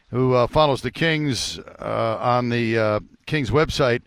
who 0.09 0.33
uh, 0.33 0.47
follows 0.47 0.81
the 0.81 0.91
Kings 0.91 1.59
uh, 1.79 2.17
on 2.19 2.49
the 2.49 2.77
uh, 2.77 2.99
Kings 3.25 3.49
website, 3.49 4.01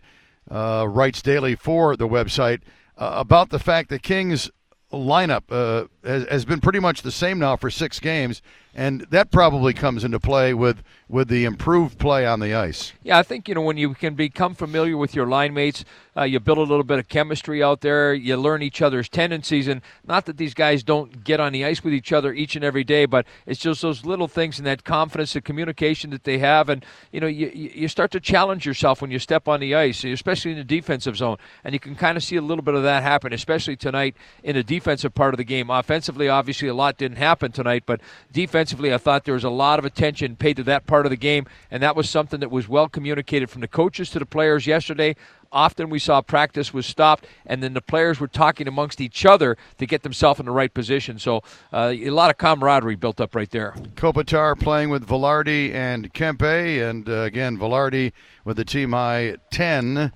writes 0.49 1.21
daily 1.21 1.55
for 1.55 1.95
the 1.95 2.07
website, 2.07 2.61
about 2.97 3.49
the 3.49 3.59
fact 3.59 3.89
that 3.89 4.03
Kings 4.03 4.49
lineup 4.91 5.87
has, 6.03 6.27
has 6.27 6.45
been 6.45 6.61
pretty 6.61 6.79
much 6.79 7.01
the 7.01 7.11
same 7.11 7.39
now 7.39 7.55
for 7.55 7.69
six 7.69 7.99
games, 7.99 8.41
and 8.75 9.01
that 9.09 9.31
probably 9.31 9.73
comes 9.73 10.03
into 10.03 10.19
play 10.19 10.53
with 10.53 10.83
with 11.09 11.27
the 11.27 11.43
improved 11.43 11.97
play 11.97 12.23
on 12.25 12.39
the 12.39 12.53
ice. 12.53 12.93
Yeah, 13.01 13.17
I 13.17 13.23
think 13.23 13.47
you 13.49 13.55
know 13.55 13.61
when 13.61 13.77
you 13.77 13.95
can 13.95 14.13
become 14.13 14.53
familiar 14.53 14.95
with 14.95 15.15
your 15.15 15.25
line 15.25 15.55
mates, 15.55 15.83
uh, 16.15 16.23
you 16.23 16.39
build 16.39 16.59
a 16.59 16.61
little 16.61 16.83
bit 16.83 16.99
of 16.99 17.09
chemistry 17.09 17.63
out 17.63 17.81
there. 17.81 18.13
You 18.13 18.37
learn 18.37 18.61
each 18.61 18.81
other's 18.81 19.09
tendencies, 19.09 19.67
and 19.67 19.81
not 20.07 20.25
that 20.25 20.37
these 20.37 20.53
guys 20.53 20.83
don't 20.83 21.23
get 21.23 21.39
on 21.39 21.51
the 21.51 21.65
ice 21.65 21.83
with 21.83 21.93
each 21.93 22.13
other 22.13 22.31
each 22.31 22.55
and 22.55 22.63
every 22.63 22.83
day, 22.83 23.05
but 23.05 23.25
it's 23.47 23.59
just 23.59 23.81
those 23.81 24.05
little 24.05 24.27
things 24.27 24.59
and 24.59 24.67
that 24.67 24.83
confidence, 24.83 25.33
the 25.33 25.41
communication 25.41 26.11
that 26.11 26.23
they 26.23 26.37
have, 26.37 26.69
and 26.69 26.85
you 27.11 27.19
know 27.19 27.27
you 27.27 27.49
you 27.53 27.87
start 27.87 28.11
to 28.11 28.19
challenge 28.19 28.65
yourself 28.65 29.01
when 29.01 29.09
you 29.09 29.19
step 29.19 29.47
on 29.47 29.59
the 29.59 29.73
ice, 29.73 30.03
especially 30.03 30.51
in 30.51 30.57
the 30.57 30.63
defensive 30.63 31.17
zone, 31.17 31.37
and 31.63 31.73
you 31.73 31.79
can 31.79 31.95
kind 31.95 32.17
of 32.17 32.23
see 32.23 32.35
a 32.35 32.41
little 32.41 32.63
bit 32.63 32.75
of 32.75 32.83
that 32.83 33.01
happen, 33.01 33.33
especially 33.33 33.75
tonight 33.75 34.15
in 34.43 34.55
the 34.55 34.63
defensive 34.63 35.15
part 35.15 35.33
of 35.33 35.39
the 35.39 35.43
game. 35.43 35.71
Offensively, 35.89 36.29
obviously, 36.29 36.67
a 36.67 36.73
lot 36.75 36.99
didn't 36.99 37.17
happen 37.17 37.51
tonight, 37.51 37.81
but 37.87 37.99
defensively, 38.31 38.93
I 38.93 38.99
thought 38.99 39.25
there 39.25 39.33
was 39.33 39.43
a 39.43 39.49
lot 39.49 39.79
of 39.79 39.85
attention 39.85 40.35
paid 40.35 40.57
to 40.57 40.63
that 40.65 40.85
part 40.85 41.07
of 41.07 41.09
the 41.09 41.17
game, 41.17 41.47
and 41.71 41.81
that 41.81 41.95
was 41.95 42.07
something 42.07 42.41
that 42.41 42.51
was 42.51 42.69
well 42.69 42.87
communicated 42.87 43.49
from 43.49 43.61
the 43.61 43.67
coaches 43.67 44.11
to 44.11 44.19
the 44.19 44.25
players 44.27 44.67
yesterday. 44.67 45.15
Often 45.51 45.89
we 45.89 45.97
saw 45.97 46.21
practice 46.21 46.71
was 46.71 46.85
stopped, 46.85 47.25
and 47.43 47.63
then 47.63 47.73
the 47.73 47.81
players 47.81 48.19
were 48.19 48.27
talking 48.27 48.67
amongst 48.67 49.01
each 49.01 49.25
other 49.25 49.57
to 49.79 49.87
get 49.87 50.03
themselves 50.03 50.39
in 50.39 50.45
the 50.45 50.51
right 50.51 50.71
position. 50.71 51.17
So 51.17 51.41
uh, 51.73 51.91
a 51.91 52.11
lot 52.11 52.29
of 52.29 52.37
camaraderie 52.37 52.95
built 52.95 53.19
up 53.19 53.33
right 53.33 53.49
there. 53.49 53.73
Kopitar 53.95 54.59
playing 54.59 54.91
with 54.91 55.07
Vilardi 55.07 55.73
and 55.73 56.13
Kempe, 56.13 56.87
and 56.87 57.09
uh, 57.09 57.21
again 57.21 57.57
Vilardi 57.57 58.11
with 58.45 58.57
the 58.57 58.65
team 58.65 58.91
high 58.91 59.37
10 59.49 60.11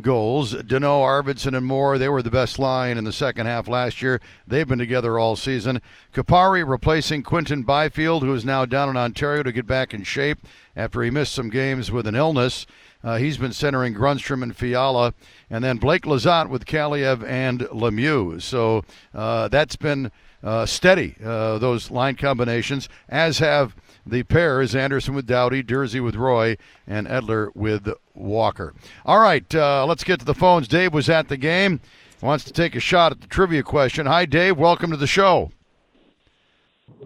goals. 0.00 0.54
Danault, 0.54 1.04
Arvidsson, 1.04 1.56
and 1.56 1.66
Moore, 1.66 1.98
they 1.98 2.08
were 2.08 2.22
the 2.22 2.30
best 2.30 2.58
line 2.58 2.98
in 2.98 3.04
the 3.04 3.12
second 3.12 3.46
half 3.46 3.68
last 3.68 4.02
year. 4.02 4.20
They've 4.46 4.66
been 4.66 4.78
together 4.78 5.18
all 5.18 5.36
season. 5.36 5.80
Kupari 6.12 6.68
replacing 6.68 7.22
Quinton 7.22 7.62
Byfield, 7.62 8.22
who 8.22 8.34
is 8.34 8.44
now 8.44 8.64
down 8.64 8.88
in 8.88 8.96
Ontario 8.96 9.42
to 9.42 9.52
get 9.52 9.66
back 9.66 9.94
in 9.94 10.02
shape 10.02 10.38
after 10.76 11.02
he 11.02 11.10
missed 11.10 11.32
some 11.32 11.50
games 11.50 11.90
with 11.90 12.06
an 12.06 12.14
illness. 12.14 12.66
Uh, 13.02 13.16
he's 13.16 13.38
been 13.38 13.52
centering 13.52 13.94
Grundstrom 13.94 14.42
and 14.42 14.54
Fiala. 14.54 15.14
And 15.48 15.64
then 15.64 15.78
Blake 15.78 16.02
Lizotte 16.02 16.50
with 16.50 16.66
Kaliev 16.66 17.26
and 17.26 17.60
Lemieux. 17.60 18.40
So 18.42 18.84
uh, 19.14 19.48
that's 19.48 19.76
been 19.76 20.10
uh, 20.42 20.66
steady, 20.66 21.16
uh, 21.24 21.58
those 21.58 21.90
line 21.90 22.16
combinations, 22.16 22.88
as 23.08 23.38
have 23.38 23.74
the 24.06 24.22
pairs 24.22 24.74
Anderson 24.74 25.14
with 25.14 25.26
Doughty, 25.26 25.62
Durzi 25.62 26.02
with 26.02 26.16
Roy, 26.16 26.56
and 26.86 27.06
Edler 27.06 27.54
with 27.54 27.88
Walker. 28.20 28.74
All 29.04 29.18
right, 29.18 29.52
uh, 29.54 29.84
let's 29.86 30.04
get 30.04 30.20
to 30.20 30.26
the 30.26 30.34
phones. 30.34 30.68
Dave 30.68 30.92
was 30.94 31.08
at 31.08 31.28
the 31.28 31.36
game, 31.36 31.80
wants 32.22 32.44
to 32.44 32.52
take 32.52 32.74
a 32.76 32.80
shot 32.80 33.12
at 33.12 33.20
the 33.20 33.26
trivia 33.26 33.62
question. 33.62 34.06
Hi, 34.06 34.26
Dave. 34.26 34.56
Welcome 34.58 34.90
to 34.90 34.96
the 34.96 35.06
show. 35.06 35.50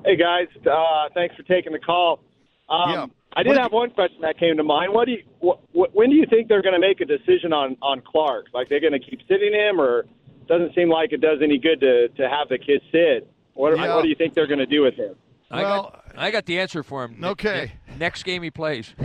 Hey 0.05 0.17
guys, 0.17 0.49
uh, 0.71 1.09
thanks 1.15 1.35
for 1.37 1.43
taking 1.45 1.73
the 1.73 1.79
call. 1.79 2.21
Um, 2.69 2.91
Yeah. 2.91 3.07
I 3.37 3.43
did 3.43 3.51
What- 3.51 3.59
have 3.59 3.73
one 3.73 3.91
question 3.91 4.21
that 4.23 4.39
came 4.39 4.57
to 4.57 4.63
mind. 4.63 4.93
What 4.93 5.07
do 5.07 5.13
you, 5.13 5.23
wh- 5.45 5.59
wh- 5.73 5.95
when 5.95 6.09
do 6.11 6.15
you 6.17 6.25
think 6.27 6.47
they're 6.49 6.63
going 6.63 6.75
to 6.75 6.81
make 6.81 7.01
a 7.01 7.05
decision 7.05 7.53
on 7.53 7.77
on 7.83 8.01
Clarke? 8.01 8.47
Like 8.55 8.69
they're 8.69 8.81
going 8.81 8.93
to 8.93 8.99
keep 9.01 9.21
sitting 9.29 9.53
him, 9.53 9.81
or 9.81 10.07
doesn't 10.47 10.73
seem 10.75 10.89
like 10.89 11.13
it 11.13 11.21
does 11.21 11.41
any 11.43 11.59
good 11.59 11.81
to 11.81 12.09
to 12.09 12.29
have 12.29 12.49
the 12.49 12.59
kid 12.59 12.81
sit? 12.93 13.29
What 13.55 13.77
Yeah. 13.77 13.95
what 13.97 14.03
do 14.03 14.09
you 14.09 14.15
think 14.15 14.35
they're 14.35 14.47
going 14.47 14.61
to 14.61 14.67
do 14.67 14.83
with 14.83 14.95
him? 14.95 15.17
Well- 15.51 15.83
got 15.91 16.04
I 16.17 16.31
got 16.31 16.47
the 16.47 16.59
answer 16.61 16.83
for 16.83 17.05
him. 17.05 17.23
Okay. 17.23 17.73
ne- 17.89 17.97
next 17.99 18.23
game 18.25 18.43
he 18.43 18.51
plays. 18.51 18.95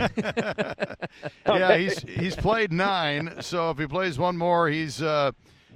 Yeah, 1.46 1.76
he's 1.76 2.00
he's 2.02 2.36
played 2.36 2.72
nine, 2.72 3.34
so 3.40 3.70
if 3.70 3.78
he 3.78 3.86
plays 3.86 4.18
one 4.18 4.36
more, 4.36 4.68
he's 4.68 5.02
uh, 5.02 5.32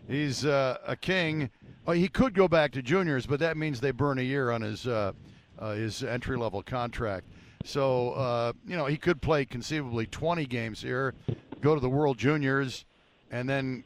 he's 0.09 0.45
uh, 0.45 0.79
a 0.87 0.95
king. 0.97 1.51
Oh, 1.87 1.93
he 1.93 2.09
could 2.09 2.33
go 2.35 2.49
back 2.49 2.73
to 2.73 2.83
juniors, 2.83 3.27
but 3.27 3.41
that 3.41 3.57
means 3.57 3.81
they 3.81 3.91
burn 3.91 4.19
a 4.19 4.23
year 4.23 4.51
on 4.51 4.63
his 4.63 4.87
uh, 4.87 5.13
uh, 5.59 5.73
his 5.73 6.03
entry 6.05 6.37
level 6.37 6.63
contract. 6.63 7.27
So 7.65 8.11
uh, 8.13 8.53
you 8.67 8.77
know 8.77 8.87
he 8.87 8.97
could 8.97 9.21
play 9.21 9.45
conceivably 9.45 10.07
20 10.07 10.47
games 10.47 10.81
here, 10.81 11.15
go 11.61 11.75
to 11.75 11.81
the 11.81 11.91
World 11.91 12.19
Juniors, 12.19 12.85
and 13.31 13.49
then 13.49 13.85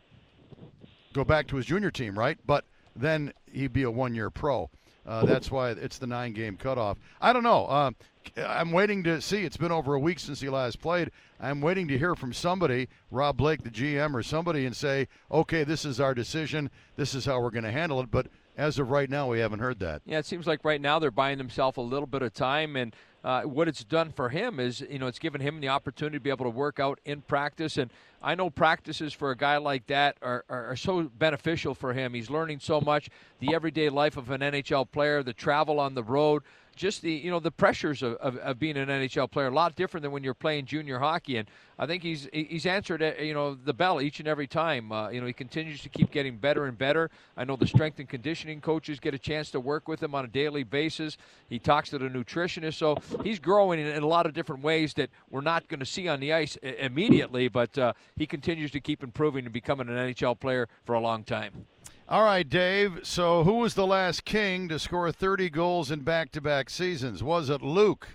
go 1.15 1.25
back 1.25 1.47
to 1.49 1.57
his 1.57 1.67
junior 1.67 1.91
team, 1.91 2.19
right? 2.19 2.39
But 2.47 2.65
then 2.95 3.33
he'd 3.51 3.73
be 3.73 3.85
a 3.85 3.91
one 3.91 4.15
year 4.15 4.31
pro. 4.31 4.71
Uh, 5.09 5.25
that's 5.25 5.51
why 5.51 5.71
it's 5.71 5.97
the 5.97 6.07
nine 6.07 6.35
game 6.35 6.57
cutoff. 6.57 6.99
I 7.21 7.33
don't 7.33 7.43
know. 7.43 7.65
Uh, 7.65 7.91
I'm 8.37 8.73
waiting 8.73 9.03
to 9.05 9.23
see. 9.23 9.45
It's 9.45 9.57
been 9.57 9.73
over 9.73 9.95
a 9.95 9.99
week 9.99 10.19
since 10.19 10.41
he 10.41 10.51
last 10.51 10.81
played. 10.83 11.11
I'm 11.41 11.63
waiting 11.63 11.89
to 11.89 11.97
hear 11.97 12.15
from 12.15 12.35
somebody, 12.35 12.89
Rob 13.11 13.39
Blake, 13.39 13.63
the 13.63 13.71
GM, 13.71 14.15
or 14.15 14.23
somebody, 14.23 14.67
and 14.67 14.77
say, 14.77 15.09
okay, 15.31 15.65
this 15.65 15.87
is 15.87 15.99
our 15.99 16.13
decision. 16.15 16.71
This 16.97 17.15
is 17.15 17.25
how 17.25 17.41
we're 17.41 17.51
going 17.51 17.65
to 17.65 17.73
handle 17.73 18.01
it. 18.01 18.11
But 18.11 18.27
as 18.59 18.79
of 18.79 18.91
right 18.91 19.09
now, 19.09 19.31
we 19.31 19.39
haven't 19.39 19.61
heard 19.61 19.79
that. 19.79 20.03
Yeah, 20.05 20.19
it 20.19 20.27
seems 20.27 20.47
like 20.47 20.63
right 20.63 20.81
now 20.81 20.99
they're 20.99 21.11
buying 21.11 21.39
themselves 21.39 21.79
a 21.79 21.83
little 21.83 22.07
bit 22.07 22.21
of 22.21 22.35
time, 22.35 22.77
and 22.77 22.95
uh, 23.25 23.43
what 23.43 23.69
it's 23.69 23.85
done 23.85 24.13
for 24.13 24.29
him 24.29 24.61
is, 24.61 24.81
you 24.81 24.99
know, 24.99 25.07
it's 25.07 25.19
given 25.19 25.41
him 25.41 25.61
the 25.61 25.69
opportunity 25.69 26.19
to 26.19 26.23
be 26.23 26.31
able 26.31 26.45
to 26.45 26.51
work 26.51 26.79
out 26.79 27.01
in 27.05 27.21
practice. 27.21 27.77
And 27.77 27.91
I 28.23 28.35
know 28.35 28.49
practices 28.49 29.13
for 29.13 29.31
a 29.31 29.37
guy 29.37 29.57
like 29.57 29.87
that 29.89 30.17
are, 30.23 30.45
are, 30.49 30.67
are 30.67 30.77
so 30.77 31.03
beneficial 31.03 31.75
for 31.75 31.93
him. 31.93 32.15
He's 32.15 32.31
learning 32.31 32.61
so 32.61 32.81
much, 32.81 33.09
the 33.41 33.55
everyday 33.55 33.89
life 33.89 34.17
of 34.17 34.31
an 34.31 34.41
NHL 34.41 34.91
player, 34.91 35.23
the 35.23 35.33
travel 35.33 35.81
on 35.81 35.95
the 35.95 36.03
road, 36.03 36.43
just 36.79 37.03
the 37.03 37.13
you 37.13 37.31
know 37.31 37.41
the 37.41 37.51
pressures 37.51 38.03
of, 38.03 38.15
of, 38.15 38.37
of 38.37 38.59
being 38.59 38.77
an 38.77 38.89
NHL 38.89 39.31
player. 39.31 39.49
A 39.49 39.51
lot 39.51 39.75
different 39.75 40.03
than 40.03 40.13
when 40.13 40.25
you're 40.25 40.33
playing 40.33 40.65
junior 40.65 40.99
hockey, 40.99 41.37
and 41.37 41.51
I 41.79 41.87
think 41.87 42.03
he's 42.03 42.29
he's 42.33 42.65
answered 42.65 43.03
uh, 43.03 43.13
you 43.21 43.35
know 43.35 43.55
the 43.55 43.75
bell 43.75 44.01
each 44.01 44.21
and 44.21 44.29
every 44.29 44.47
time. 44.47 44.91
Uh, 44.91 45.11
you 45.11 45.21
know 45.21 45.27
he 45.27 45.33
continues 45.33 45.83
to 45.83 45.89
keep 45.89 46.11
getting 46.11 46.39
better 46.39 46.65
and 46.65 46.79
better. 46.79 47.11
I 47.37 47.45
know 47.45 47.57
the 47.57 47.67
strength 47.67 47.99
and 47.99 48.09
conditioning 48.09 48.61
coaches 48.61 49.01
get 49.01 49.13
a 49.13 49.19
chance 49.19 49.51
to 49.51 49.61
work 49.61 49.89
with 49.89 50.03
him 50.03 50.15
on 50.15 50.25
a 50.25 50.29
daily 50.29 50.63
basis. 50.63 51.19
He 51.49 51.59
talks 51.59 51.91
to 51.91 51.99
the 51.99 52.09
nutritionist, 52.09 52.75
so 52.75 52.97
he's 53.23 53.39
growing 53.39 53.81
in, 53.81 53.87
in 53.87 54.03
a 54.03 54.07
lot 54.09 54.25
of 54.25 54.33
different 54.33 54.63
ways 54.63 54.95
that 54.95 55.11
we're 55.29 55.41
not 55.41 55.69
going 55.69 55.81
to 55.81 55.87
see 55.87 56.09
on 56.09 56.21
the 56.21 56.33
ice 56.33 56.57
immediately. 56.57 57.49
But 57.49 57.77
uh, 57.77 57.93
he 58.17 58.27
continues 58.27 58.71
to 58.71 58.81
keep 58.81 59.03
improving 59.03 59.45
and 59.45 59.53
becoming 59.53 59.89
an 59.89 59.95
NHL 59.95 60.39
player 60.39 60.69
for 60.85 60.95
a 60.95 61.01
long 61.01 61.25
time. 61.25 61.67
All 62.11 62.23
right, 62.23 62.49
Dave. 62.49 63.01
So, 63.03 63.45
who 63.45 63.57
was 63.57 63.75
the 63.75 63.87
last 63.87 64.25
King 64.25 64.67
to 64.71 64.79
score 64.79 65.13
30 65.13 65.51
goals 65.51 65.91
in 65.91 66.01
back 66.01 66.33
to 66.33 66.41
back 66.41 66.71
seasons? 66.71 67.23
Was 67.23 67.51
it 67.51 67.61
Luc, 67.61 68.09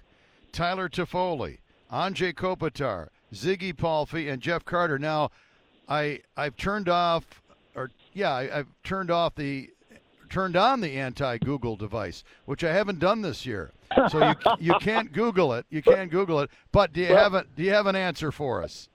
Tyler 0.51 0.89
Toffoli, 0.89 1.59
Anze 1.91 2.33
Kopitar, 2.33 3.09
Ziggy 3.31 3.77
Palffy, 3.77 4.29
and 4.29 4.41
Jeff 4.41 4.65
Carter? 4.65 4.97
Now, 4.97 5.29
I, 5.87 6.21
I've 6.35 6.57
turned 6.57 6.89
off, 6.89 7.43
or 7.75 7.91
yeah, 8.13 8.33
I, 8.33 8.59
I've 8.59 8.67
turned 8.83 9.11
off 9.11 9.35
the 9.35 9.69
turned 10.27 10.55
on 10.55 10.81
the 10.81 10.97
anti-Google 10.97 11.75
device, 11.75 12.23
which 12.45 12.63
I 12.63 12.73
haven't 12.73 12.97
done 12.97 13.21
this 13.21 13.45
year. 13.45 13.73
So 14.09 14.27
you 14.27 14.35
you 14.59 14.73
can't 14.79 15.11
Google 15.13 15.53
it. 15.53 15.67
You 15.69 15.83
can't 15.83 16.09
Google 16.09 16.39
it. 16.39 16.49
But 16.71 16.93
do 16.93 17.01
you 17.01 17.15
have 17.15 17.35
a 17.35 17.45
do 17.55 17.61
you 17.61 17.69
have 17.69 17.85
an 17.85 17.95
answer 17.95 18.31
for 18.31 18.63
us? 18.63 18.89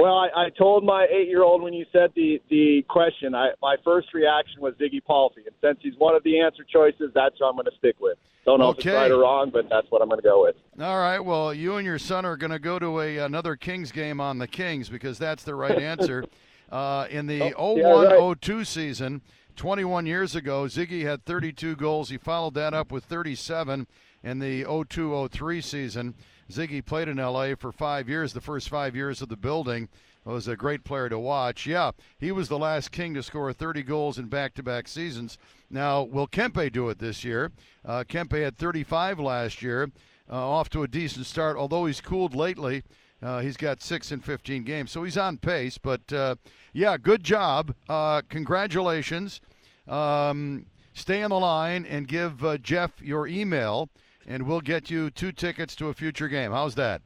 Well, 0.00 0.14
I, 0.14 0.28
I 0.46 0.50
told 0.56 0.84
my 0.84 1.06
eight-year-old 1.10 1.62
when 1.62 1.74
you 1.74 1.84
said 1.92 2.10
the 2.16 2.40
the 2.48 2.82
question, 2.88 3.34
I, 3.34 3.50
my 3.60 3.76
first 3.84 4.14
reaction 4.14 4.60
was 4.60 4.74
Ziggy 4.74 5.04
Palffy, 5.04 5.42
and 5.46 5.54
since 5.60 5.78
he's 5.82 5.94
one 5.98 6.14
of 6.14 6.22
the 6.22 6.40
answer 6.40 6.64
choices, 6.64 7.10
that's 7.14 7.38
what 7.38 7.48
I'm 7.48 7.54
going 7.54 7.66
to 7.66 7.76
stick 7.78 7.96
with. 8.00 8.16
Don't 8.46 8.60
know 8.60 8.68
okay. 8.68 8.80
if 8.80 8.86
it's 8.86 8.94
right 8.94 9.10
or 9.10 9.20
wrong, 9.20 9.50
but 9.52 9.68
that's 9.68 9.86
what 9.90 10.00
I'm 10.00 10.08
going 10.08 10.20
to 10.20 10.26
go 10.26 10.42
with. 10.42 10.56
All 10.80 10.98
right. 10.98 11.20
Well, 11.20 11.52
you 11.52 11.76
and 11.76 11.84
your 11.84 11.98
son 11.98 12.24
are 12.24 12.36
going 12.36 12.50
to 12.50 12.58
go 12.58 12.78
to 12.78 13.00
a 13.00 13.18
another 13.18 13.56
Kings 13.56 13.92
game 13.92 14.20
on 14.20 14.38
the 14.38 14.48
Kings 14.48 14.88
because 14.88 15.18
that's 15.18 15.42
the 15.42 15.54
right 15.54 15.78
answer. 15.78 16.24
uh, 16.72 17.06
in 17.10 17.26
the 17.26 17.52
Oh, 17.54 17.74
01 17.74 18.10
yeah, 18.10 18.56
right. 18.56 18.66
season, 18.66 19.20
21 19.56 20.06
years 20.06 20.34
ago, 20.34 20.64
Ziggy 20.64 21.02
had 21.02 21.26
32 21.26 21.76
goals. 21.76 22.08
He 22.08 22.16
followed 22.16 22.54
that 22.54 22.72
up 22.72 22.90
with 22.90 23.04
37 23.04 23.86
in 24.22 24.38
the 24.38 24.64
02 24.88 25.28
03 25.28 25.60
season. 25.60 26.14
Ziggy 26.50 26.84
played 26.84 27.08
in 27.08 27.16
LA 27.16 27.54
for 27.54 27.72
five 27.72 28.08
years, 28.08 28.32
the 28.32 28.40
first 28.40 28.68
five 28.68 28.94
years 28.96 29.22
of 29.22 29.28
the 29.28 29.36
building. 29.36 29.88
Was 30.24 30.46
a 30.46 30.54
great 30.54 30.84
player 30.84 31.08
to 31.08 31.18
watch. 31.18 31.66
Yeah, 31.66 31.92
he 32.18 32.30
was 32.30 32.48
the 32.48 32.58
last 32.58 32.92
King 32.92 33.14
to 33.14 33.22
score 33.22 33.52
30 33.52 33.82
goals 33.82 34.18
in 34.18 34.26
back 34.26 34.54
to 34.54 34.62
back 34.62 34.86
seasons. 34.86 35.38
Now, 35.70 36.02
will 36.02 36.26
Kempe 36.26 36.70
do 36.70 36.90
it 36.90 36.98
this 36.98 37.24
year? 37.24 37.50
Uh, 37.84 38.04
Kempe 38.06 38.42
had 38.42 38.58
35 38.58 39.18
last 39.18 39.62
year, 39.62 39.90
uh, 40.30 40.34
off 40.34 40.68
to 40.70 40.82
a 40.82 40.88
decent 40.88 41.24
start, 41.24 41.56
although 41.56 41.86
he's 41.86 42.02
cooled 42.02 42.34
lately. 42.34 42.82
Uh, 43.22 43.40
he's 43.40 43.56
got 43.56 43.82
six 43.82 44.12
in 44.12 44.20
15 44.20 44.62
games, 44.62 44.90
so 44.90 45.04
he's 45.04 45.18
on 45.18 45.36
pace. 45.36 45.78
But 45.78 46.12
uh, 46.12 46.36
yeah, 46.72 46.96
good 46.96 47.22
job. 47.22 47.74
Uh, 47.88 48.22
congratulations. 48.28 49.40
Um, 49.88 50.66
stay 50.94 51.22
on 51.22 51.30
the 51.30 51.38
line 51.38 51.84
and 51.84 52.06
give 52.08 52.44
uh, 52.44 52.58
Jeff 52.58 53.00
your 53.02 53.26
email, 53.26 53.90
and 54.26 54.46
we'll 54.46 54.60
get 54.60 54.90
you 54.90 55.10
two 55.10 55.32
tickets 55.32 55.74
to 55.76 55.88
a 55.88 55.94
future 55.94 56.28
game. 56.28 56.52
How's 56.52 56.74
that? 56.76 57.02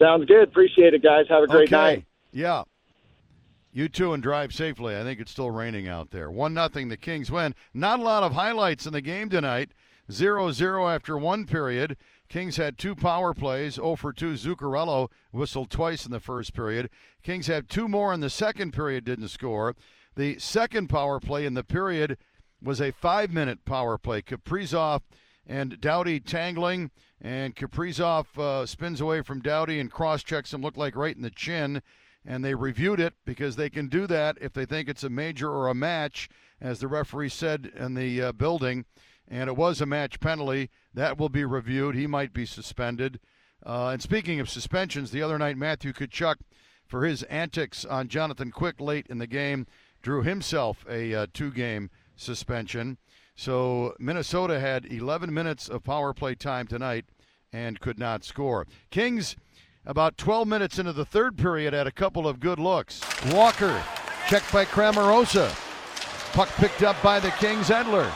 Sounds 0.00 0.26
good. 0.26 0.48
Appreciate 0.48 0.94
it, 0.94 1.02
guys. 1.02 1.26
Have 1.28 1.42
a 1.42 1.46
great 1.46 1.72
okay. 1.72 1.94
night. 1.94 2.04
Yeah. 2.32 2.64
You 3.72 3.88
too, 3.88 4.12
and 4.12 4.22
drive 4.22 4.54
safely. 4.54 4.96
I 4.96 5.02
think 5.02 5.20
it's 5.20 5.30
still 5.30 5.50
raining 5.50 5.88
out 5.88 6.10
there. 6.10 6.30
One 6.30 6.54
nothing. 6.54 6.88
The 6.88 6.96
Kings 6.96 7.30
win. 7.30 7.54
Not 7.74 8.00
a 8.00 8.02
lot 8.02 8.22
of 8.22 8.32
highlights 8.32 8.86
in 8.86 8.92
the 8.92 9.00
game 9.00 9.28
tonight. 9.28 9.70
0-0 10.10 10.94
after 10.94 11.18
one 11.18 11.46
period. 11.46 11.96
Kings 12.28 12.56
had 12.56 12.78
two 12.78 12.94
power 12.94 13.34
plays. 13.34 13.74
0 13.74 13.96
for 13.96 14.12
2. 14.12 14.34
Zuccarello 14.34 15.10
whistled 15.32 15.70
twice 15.70 16.06
in 16.06 16.12
the 16.12 16.20
first 16.20 16.54
period. 16.54 16.90
Kings 17.22 17.46
had 17.46 17.68
two 17.68 17.88
more 17.88 18.12
in 18.12 18.20
the 18.20 18.30
second 18.30 18.72
period. 18.72 19.04
Didn't 19.04 19.28
score. 19.28 19.76
The 20.16 20.38
second 20.38 20.88
power 20.88 21.20
play 21.20 21.44
in 21.44 21.54
the 21.54 21.64
period 21.64 22.18
was 22.62 22.80
a 22.80 22.90
five-minute 22.90 23.64
power 23.64 23.98
play. 23.98 24.22
Kaprizov 24.22 25.02
and 25.48 25.80
Doughty 25.80 26.20
tangling, 26.20 26.90
and 27.20 27.56
Kaprizov 27.56 28.38
uh, 28.38 28.66
spins 28.66 29.00
away 29.00 29.22
from 29.22 29.40
Doughty 29.40 29.80
and 29.80 29.90
cross-checks 29.90 30.52
him. 30.52 30.62
Looked 30.62 30.76
like 30.76 30.94
right 30.94 31.16
in 31.16 31.22
the 31.22 31.30
chin 31.30 31.82
and 32.28 32.44
they 32.44 32.54
reviewed 32.54 33.00
it 33.00 33.14
because 33.24 33.56
they 33.56 33.70
can 33.70 33.88
do 33.88 34.06
that 34.06 34.36
if 34.40 34.52
they 34.52 34.66
think 34.66 34.88
it's 34.88 35.02
a 35.02 35.08
major 35.08 35.50
or 35.50 35.68
a 35.68 35.74
match, 35.74 36.28
as 36.60 36.78
the 36.78 36.86
referee 36.86 37.30
said 37.30 37.72
in 37.74 37.94
the 37.94 38.22
uh, 38.22 38.32
building. 38.32 38.84
And 39.26 39.48
it 39.48 39.56
was 39.56 39.80
a 39.80 39.86
match 39.86 40.20
penalty. 40.20 40.68
That 40.92 41.18
will 41.18 41.30
be 41.30 41.44
reviewed. 41.44 41.94
He 41.94 42.06
might 42.06 42.34
be 42.34 42.44
suspended. 42.44 43.18
Uh, 43.64 43.88
and 43.88 44.02
speaking 44.02 44.40
of 44.40 44.50
suspensions, 44.50 45.10
the 45.10 45.22
other 45.22 45.38
night, 45.38 45.56
Matthew 45.56 45.92
Tkachuk, 45.92 46.36
for 46.86 47.04
his 47.04 47.22
antics 47.24 47.84
on 47.84 48.08
Jonathan 48.08 48.50
Quick 48.50 48.78
late 48.78 49.06
in 49.08 49.18
the 49.18 49.26
game, 49.26 49.66
drew 50.02 50.22
himself 50.22 50.84
a 50.88 51.14
uh, 51.14 51.26
two 51.32 51.50
game 51.50 51.90
suspension. 52.14 52.98
So 53.38 53.94
Minnesota 54.00 54.58
had 54.58 54.92
11 54.92 55.32
minutes 55.32 55.68
of 55.68 55.84
power 55.84 56.12
play 56.12 56.34
time 56.34 56.66
tonight 56.66 57.04
and 57.52 57.78
could 57.78 57.96
not 57.96 58.24
score. 58.24 58.66
Kings 58.90 59.36
about 59.86 60.18
12 60.18 60.48
minutes 60.48 60.80
into 60.80 60.92
the 60.92 61.04
third 61.04 61.38
period, 61.38 61.72
had 61.72 61.86
a 61.86 61.92
couple 61.92 62.26
of 62.26 62.40
good 62.40 62.58
looks. 62.58 63.00
Walker, 63.26 63.80
checked 64.26 64.52
by 64.52 64.64
Cramarosa. 64.64 65.54
Puck 66.32 66.48
picked 66.56 66.82
up 66.82 67.00
by 67.00 67.20
the 67.20 67.30
Kings, 67.38 67.68
Edler. 67.68 68.10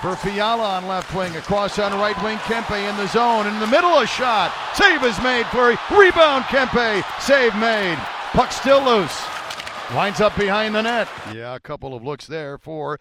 For 0.00 0.14
Fiala 0.14 0.76
on 0.76 0.86
left 0.86 1.12
wing, 1.12 1.34
across 1.34 1.80
on 1.80 1.92
right 1.98 2.16
wing, 2.22 2.38
Kempe 2.38 2.88
in 2.88 2.96
the 2.96 3.08
zone. 3.08 3.48
In 3.48 3.58
the 3.58 3.66
middle, 3.66 3.98
a 3.98 4.06
shot. 4.06 4.54
Save 4.74 5.02
is 5.02 5.20
made, 5.24 5.44
Fleury. 5.46 5.76
Rebound, 5.90 6.44
Kempe. 6.44 7.02
Save 7.20 7.56
made. 7.56 7.98
Puck 8.30 8.52
still 8.52 8.80
loose. 8.84 9.24
Lines 9.92 10.20
up 10.20 10.36
behind 10.36 10.76
the 10.76 10.82
net. 10.82 11.08
Yeah, 11.34 11.56
a 11.56 11.60
couple 11.60 11.96
of 11.96 12.04
looks 12.04 12.28
there 12.28 12.58
for 12.58 13.00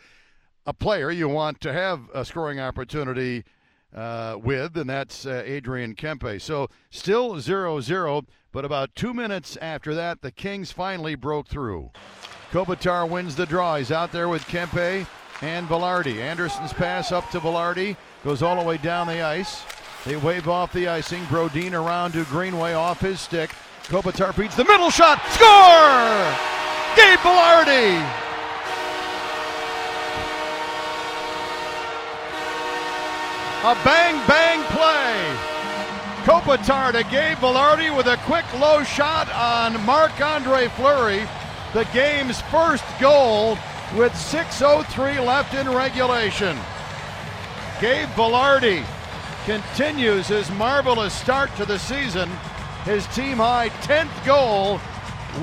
a 0.65 0.73
player 0.73 1.11
you 1.11 1.27
want 1.27 1.61
to 1.61 1.73
have 1.73 2.09
a 2.13 2.23
scoring 2.23 2.59
opportunity 2.59 3.43
uh, 3.93 4.37
with, 4.41 4.77
and 4.77 4.89
that's 4.89 5.25
uh, 5.25 5.43
Adrian 5.45 5.95
Kempe. 5.95 6.41
So 6.41 6.69
still 6.89 7.39
0 7.39 7.81
0, 7.81 8.25
but 8.51 8.65
about 8.65 8.95
two 8.95 9.13
minutes 9.13 9.57
after 9.57 9.93
that, 9.95 10.21
the 10.21 10.31
Kings 10.31 10.71
finally 10.71 11.15
broke 11.15 11.47
through. 11.47 11.91
Kopitar 12.51 13.09
wins 13.09 13.35
the 13.35 13.45
draw. 13.45 13.77
He's 13.77 13.91
out 13.91 14.11
there 14.11 14.29
with 14.29 14.43
Kempe 14.43 15.07
and 15.41 15.67
Vilardi. 15.67 16.17
Anderson's 16.17 16.73
pass 16.73 17.11
up 17.11 17.29
to 17.31 17.39
Vilardi 17.39 17.97
goes 18.23 18.41
all 18.41 18.59
the 18.59 18.67
way 18.67 18.77
down 18.77 19.07
the 19.07 19.21
ice. 19.21 19.63
They 20.05 20.15
wave 20.17 20.47
off 20.47 20.73
the 20.73 20.87
icing. 20.87 21.23
Brodin 21.25 21.73
around 21.73 22.13
to 22.13 22.23
Greenway 22.25 22.73
off 22.73 22.99
his 23.01 23.19
stick. 23.19 23.51
Kopitar 23.83 24.37
beats 24.37 24.55
the 24.55 24.65
middle 24.65 24.89
shot. 24.89 25.19
Score! 25.31 26.35
Gabe 26.95 27.19
Vilardi! 27.19 28.32
A 33.65 33.75
bang 33.75 34.27
bang 34.27 34.61
play. 34.75 35.37
Kopitar 36.25 36.91
to 36.91 37.01
Gabe 37.09 37.37
Vilardi 37.37 37.95
with 37.95 38.07
a 38.07 38.17
quick 38.25 38.43
low 38.59 38.83
shot 38.83 39.31
on 39.31 39.81
Marc 39.85 40.19
Andre 40.19 40.67
Fleury. 40.67 41.25
The 41.71 41.85
game's 41.93 42.41
first 42.41 42.83
goal 42.99 43.51
with 43.95 44.11
6.03 44.11 45.25
left 45.25 45.53
in 45.53 45.69
regulation. 45.69 46.57
Gabe 47.79 48.09
Vilardi 48.09 48.83
continues 49.45 50.27
his 50.27 50.51
marvelous 50.51 51.13
start 51.13 51.55
to 51.55 51.65
the 51.65 51.79
season. 51.79 52.29
His 52.83 53.07
team 53.15 53.37
high 53.37 53.69
10th 53.69 54.25
goal, 54.25 54.77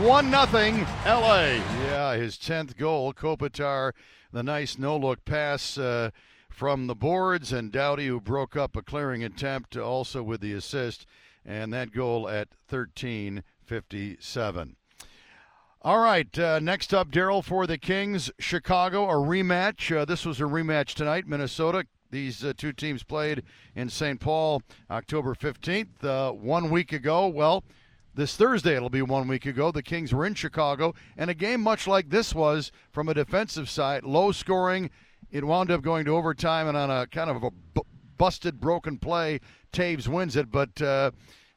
1 0.04 0.30
0 0.30 0.86
LA. 1.06 1.42
Yeah, 1.86 2.16
his 2.16 2.36
10th 2.36 2.76
goal. 2.76 3.14
Kopitar, 3.14 3.92
the 4.30 4.42
nice 4.42 4.76
no 4.76 4.98
look 4.98 5.24
pass. 5.24 5.78
Uh, 5.78 6.10
from 6.60 6.88
the 6.88 6.94
boards, 6.94 7.54
and 7.54 7.72
Doughty, 7.72 8.06
who 8.06 8.20
broke 8.20 8.54
up 8.54 8.76
a 8.76 8.82
clearing 8.82 9.24
attempt, 9.24 9.78
also 9.78 10.22
with 10.22 10.42
the 10.42 10.52
assist, 10.52 11.06
and 11.42 11.72
that 11.72 11.90
goal 11.90 12.28
at 12.28 12.48
13:57. 12.68 14.76
All 15.80 16.00
right, 16.00 16.38
uh, 16.38 16.58
next 16.58 16.92
up, 16.92 17.10
Daryl 17.10 17.42
for 17.42 17.66
the 17.66 17.78
Kings, 17.78 18.30
Chicago, 18.38 19.08
a 19.08 19.14
rematch. 19.14 19.96
Uh, 19.96 20.04
this 20.04 20.26
was 20.26 20.38
a 20.38 20.44
rematch 20.44 20.92
tonight, 20.92 21.26
Minnesota. 21.26 21.86
These 22.10 22.44
uh, 22.44 22.52
two 22.54 22.74
teams 22.74 23.04
played 23.04 23.42
in 23.74 23.88
St. 23.88 24.20
Paul 24.20 24.60
October 24.90 25.34
15th, 25.34 26.04
uh, 26.04 26.32
one 26.32 26.68
week 26.68 26.92
ago. 26.92 27.26
Well, 27.26 27.64
this 28.14 28.36
Thursday 28.36 28.76
it'll 28.76 28.90
be 28.90 29.00
one 29.00 29.28
week 29.28 29.46
ago. 29.46 29.72
The 29.72 29.82
Kings 29.82 30.12
were 30.12 30.26
in 30.26 30.34
Chicago, 30.34 30.94
and 31.16 31.30
a 31.30 31.34
game 31.34 31.62
much 31.62 31.86
like 31.86 32.10
this 32.10 32.34
was 32.34 32.70
from 32.92 33.08
a 33.08 33.14
defensive 33.14 33.70
side, 33.70 34.04
low 34.04 34.30
scoring 34.30 34.90
it 35.30 35.44
wound 35.44 35.70
up 35.70 35.82
going 35.82 36.04
to 36.04 36.16
overtime, 36.16 36.68
and 36.68 36.76
on 36.76 36.90
a 36.90 37.06
kind 37.06 37.30
of 37.30 37.42
a 37.42 37.50
b- 37.50 37.82
busted, 38.18 38.60
broken 38.60 38.98
play, 38.98 39.40
Toews 39.72 40.08
wins 40.08 40.36
it. 40.36 40.50
But 40.50 40.80
uh, 40.82 41.10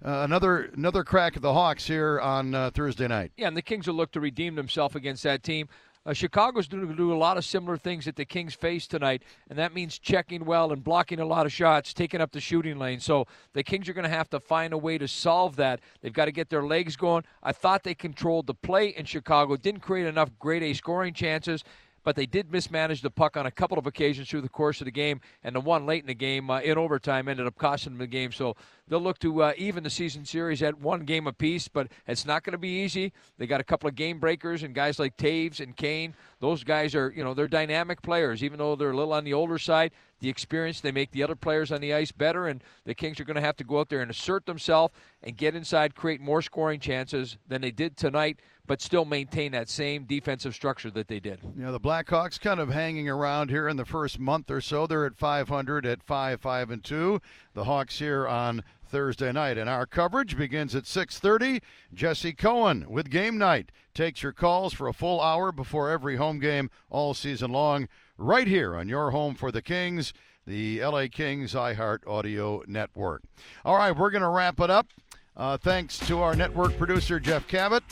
uh, 0.03 0.21
another 0.23 0.71
another 0.75 1.03
crack 1.03 1.35
at 1.35 1.41
the 1.41 1.53
Hawks 1.53 1.87
here 1.87 2.19
on 2.19 2.53
uh, 2.53 2.71
Thursday 2.71 3.07
night. 3.07 3.31
Yeah, 3.37 3.47
and 3.47 3.57
the 3.57 3.61
Kings 3.61 3.87
will 3.87 3.95
look 3.95 4.11
to 4.13 4.19
redeem 4.19 4.55
themselves 4.55 4.95
against 4.95 5.23
that 5.23 5.43
team. 5.43 5.67
Uh, 6.05 6.11
Chicago's 6.11 6.67
going 6.67 6.85
to 6.85 6.93
do 6.93 7.13
a 7.13 7.15
lot 7.15 7.37
of 7.37 7.45
similar 7.45 7.77
things 7.77 8.03
that 8.03 8.17
the 8.17 8.25
Kings 8.25 8.53
face 8.53 8.87
tonight, 8.87 9.23
and 9.49 9.57
that 9.57 9.73
means 9.73 9.97
checking 9.97 10.43
well 10.43 10.73
and 10.73 10.83
blocking 10.83 11.21
a 11.21 11.25
lot 11.25 11.45
of 11.45 11.53
shots, 11.53 11.93
taking 11.93 12.19
up 12.19 12.33
the 12.33 12.41
shooting 12.41 12.77
lane. 12.77 12.99
So 12.99 13.25
the 13.53 13.63
Kings 13.63 13.87
are 13.87 13.93
going 13.93 14.03
to 14.03 14.09
have 14.09 14.29
to 14.31 14.41
find 14.41 14.73
a 14.73 14.77
way 14.77 14.97
to 14.97 15.07
solve 15.07 15.55
that. 15.55 15.79
They've 16.01 16.11
got 16.11 16.25
to 16.25 16.33
get 16.33 16.49
their 16.49 16.63
legs 16.63 16.97
going. 16.97 17.23
I 17.41 17.53
thought 17.53 17.83
they 17.83 17.95
controlled 17.95 18.47
the 18.47 18.53
play 18.53 18.87
in 18.87 19.05
Chicago, 19.05 19.55
didn't 19.55 19.79
create 19.79 20.05
enough 20.05 20.29
grade 20.39 20.63
A 20.63 20.73
scoring 20.73 21.13
chances 21.13 21.63
but 22.03 22.15
they 22.15 22.25
did 22.25 22.51
mismanage 22.51 23.01
the 23.01 23.09
puck 23.09 23.37
on 23.37 23.45
a 23.45 23.51
couple 23.51 23.77
of 23.77 23.87
occasions 23.87 24.29
through 24.29 24.41
the 24.41 24.49
course 24.49 24.81
of 24.81 24.85
the 24.85 24.91
game, 24.91 25.21
and 25.43 25.55
the 25.55 25.61
one 25.61 25.85
late 25.85 26.01
in 26.03 26.07
the 26.07 26.13
game 26.13 26.49
uh, 26.49 26.59
in 26.59 26.77
overtime 26.77 27.27
ended 27.27 27.47
up 27.47 27.57
costing 27.57 27.93
them 27.93 27.99
the 27.99 28.07
game. 28.07 28.31
So 28.31 28.55
they'll 28.87 29.01
look 29.01 29.19
to 29.19 29.43
uh, 29.43 29.53
even 29.57 29.83
the 29.83 29.89
season 29.89 30.25
series 30.25 30.61
at 30.61 30.79
one 30.79 31.05
game 31.05 31.27
apiece, 31.27 31.67
but 31.67 31.87
it's 32.07 32.25
not 32.25 32.43
going 32.43 32.51
to 32.51 32.57
be 32.57 32.83
easy. 32.83 33.13
They 33.37 33.47
got 33.47 33.61
a 33.61 33.63
couple 33.63 33.87
of 33.87 33.95
game 33.95 34.19
breakers 34.19 34.63
and 34.63 34.75
guys 34.75 34.99
like 34.99 35.17
Toews 35.17 35.59
and 35.59 35.75
Kane. 35.75 36.15
Those 36.39 36.63
guys 36.63 36.95
are, 36.95 37.13
you 37.15 37.23
know, 37.23 37.33
they're 37.33 37.47
dynamic 37.47 38.01
players, 38.01 38.43
even 38.43 38.59
though 38.59 38.75
they're 38.75 38.91
a 38.91 38.95
little 38.95 39.13
on 39.13 39.23
the 39.23 39.33
older 39.33 39.57
side. 39.57 39.91
The 40.23 40.29
experience, 40.29 40.79
they 40.79 40.93
make 40.93 41.11
the 41.11 41.21
other 41.21 41.35
players 41.35 41.69
on 41.69 41.81
the 41.81 41.93
ice 41.93 42.13
better, 42.13 42.47
and 42.47 42.63
the 42.85 42.95
Kings 42.95 43.19
are 43.19 43.25
going 43.25 43.35
to 43.35 43.41
have 43.41 43.57
to 43.57 43.65
go 43.65 43.81
out 43.81 43.89
there 43.89 43.99
and 43.99 44.09
assert 44.09 44.45
themselves 44.45 44.93
and 45.21 45.35
get 45.35 45.53
inside, 45.53 45.95
create 45.95 46.21
more 46.21 46.41
scoring 46.41 46.79
chances 46.79 47.37
than 47.49 47.59
they 47.59 47.71
did 47.71 47.97
tonight 47.97 48.39
but 48.65 48.81
still 48.81 49.03
maintain 49.03 49.51
that 49.51 49.67
same 49.67 50.05
defensive 50.05 50.55
structure 50.55 50.89
that 50.89 51.09
they 51.09 51.19
did. 51.19 51.39
Yeah, 51.57 51.71
the 51.71 51.79
Blackhawks 51.81 52.39
kind 52.39 52.61
of 52.61 52.69
hanging 52.69 53.09
around 53.09 53.49
here 53.49 53.67
in 53.67 53.75
the 53.75 53.83
first 53.83 54.19
month 54.19 54.49
or 54.49 54.61
so. 54.61 54.87
They're 54.87 55.05
at 55.05 55.17
500 55.17 55.85
at 55.85 56.01
5 56.01 56.39
5 56.39 56.71
and 56.71 56.81
2. 56.81 57.21
The 57.55 57.65
Hawks 57.65 57.99
here 57.99 58.25
on 58.25 58.63
Thursday 58.93 59.31
night. 59.31 59.57
And 59.57 59.67
our 59.67 59.87
coverage 59.87 60.37
begins 60.37 60.75
at 60.75 60.83
6:30. 60.83 61.63
Jesse 61.95 62.31
Cohen 62.31 62.85
with 62.87 63.09
game 63.09 63.39
night 63.39 63.71
takes 63.95 64.21
your 64.21 64.31
calls 64.31 64.71
for 64.71 64.87
a 64.87 64.93
full 64.93 65.19
hour 65.19 65.51
before 65.51 65.89
every 65.89 66.17
home 66.17 66.37
game 66.37 66.69
all 66.91 67.15
season 67.15 67.51
long 67.51 67.87
right 68.19 68.45
here 68.45 68.75
on 68.75 68.87
your 68.87 69.09
home 69.09 69.33
for 69.33 69.51
the 69.51 69.63
Kings, 69.63 70.13
the 70.45 70.79
LA 70.79 71.07
Kings 71.11 71.55
iHeart 71.55 72.05
Audio 72.05 72.61
Network. 72.67 73.23
All 73.65 73.77
right, 73.77 73.97
we're 73.97 74.11
going 74.11 74.21
to 74.21 74.29
wrap 74.29 74.59
it 74.59 74.69
up. 74.69 74.87
Uh, 75.35 75.57
thanks 75.57 75.97
to 75.97 76.21
our 76.21 76.35
network 76.35 76.77
producer 76.77 77.19
Jeff 77.19 77.47
Cabot, 77.47 77.83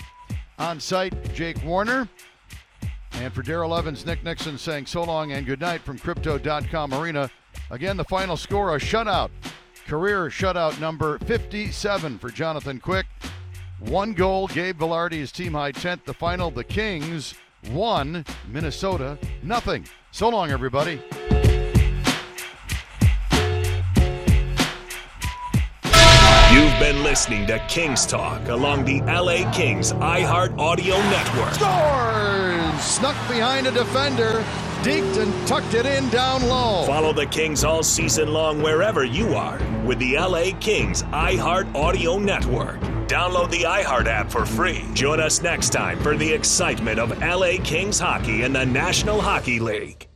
on 0.59 0.79
site 0.79 1.33
Jake 1.33 1.63
Warner. 1.63 2.07
And 3.13 3.33
for 3.33 3.41
Daryl 3.41 3.75
Evans, 3.75 4.05
Nick 4.05 4.23
Nickson 4.23 4.55
saying 4.55 4.85
so 4.85 5.03
long 5.03 5.31
and 5.31 5.47
good 5.47 5.59
night 5.61 5.81
from 5.81 5.97
Crypto.com 5.97 6.93
Arena. 6.93 7.31
Again, 7.71 7.97
the 7.97 8.03
final 8.03 8.37
score 8.37 8.75
a 8.75 8.79
shutout 8.79 9.31
Career 9.87 10.29
shutout 10.29 10.79
number 10.79 11.17
57 11.19 12.19
for 12.19 12.29
Jonathan 12.29 12.79
Quick. 12.79 13.05
One 13.79 14.13
goal, 14.13 14.47
Gabe 14.47 14.79
Vilardi, 14.79 15.13
his 15.13 15.31
team 15.31 15.53
high 15.53 15.71
10th. 15.71 16.05
The 16.05 16.13
final, 16.13 16.51
the 16.51 16.63
Kings 16.63 17.33
one, 17.69 18.25
Minnesota 18.47 19.17
nothing. 19.43 19.85
So 20.11 20.29
long, 20.29 20.51
everybody. 20.51 21.01
You've 26.51 26.79
been 26.79 27.03
listening 27.03 27.47
to 27.47 27.59
Kings 27.69 28.05
Talk 28.05 28.49
along 28.49 28.85
the 28.85 29.01
LA 29.01 29.49
Kings 29.51 29.93
iHeart 29.93 30.57
Audio 30.57 30.97
Network. 30.97 31.53
Scores! 31.53 32.81
Snuck 32.83 33.15
behind 33.29 33.67
a 33.67 33.71
defender 33.71 34.43
deked 34.83 35.17
and 35.21 35.47
tucked 35.47 35.73
it 35.73 35.85
in 35.85 36.09
down 36.09 36.41
low. 36.47 36.85
Follow 36.85 37.13
the 37.13 37.25
Kings 37.25 37.63
all 37.63 37.83
season 37.83 38.33
long 38.33 38.61
wherever 38.61 39.03
you 39.03 39.35
are 39.35 39.59
with 39.85 39.99
the 39.99 40.17
LA 40.17 40.57
Kings 40.59 41.03
iHeart 41.03 41.73
Audio 41.75 42.17
Network. 42.17 42.79
Download 43.07 43.49
the 43.49 43.63
iHeart 43.63 44.07
app 44.07 44.31
for 44.31 44.45
free. 44.45 44.85
Join 44.93 45.19
us 45.19 45.41
next 45.41 45.69
time 45.69 45.99
for 45.99 46.15
the 46.15 46.31
excitement 46.31 46.99
of 46.99 47.19
LA 47.19 47.57
Kings 47.63 47.99
hockey 47.99 48.43
in 48.43 48.53
the 48.53 48.65
National 48.65 49.21
Hockey 49.21 49.59
League. 49.59 50.10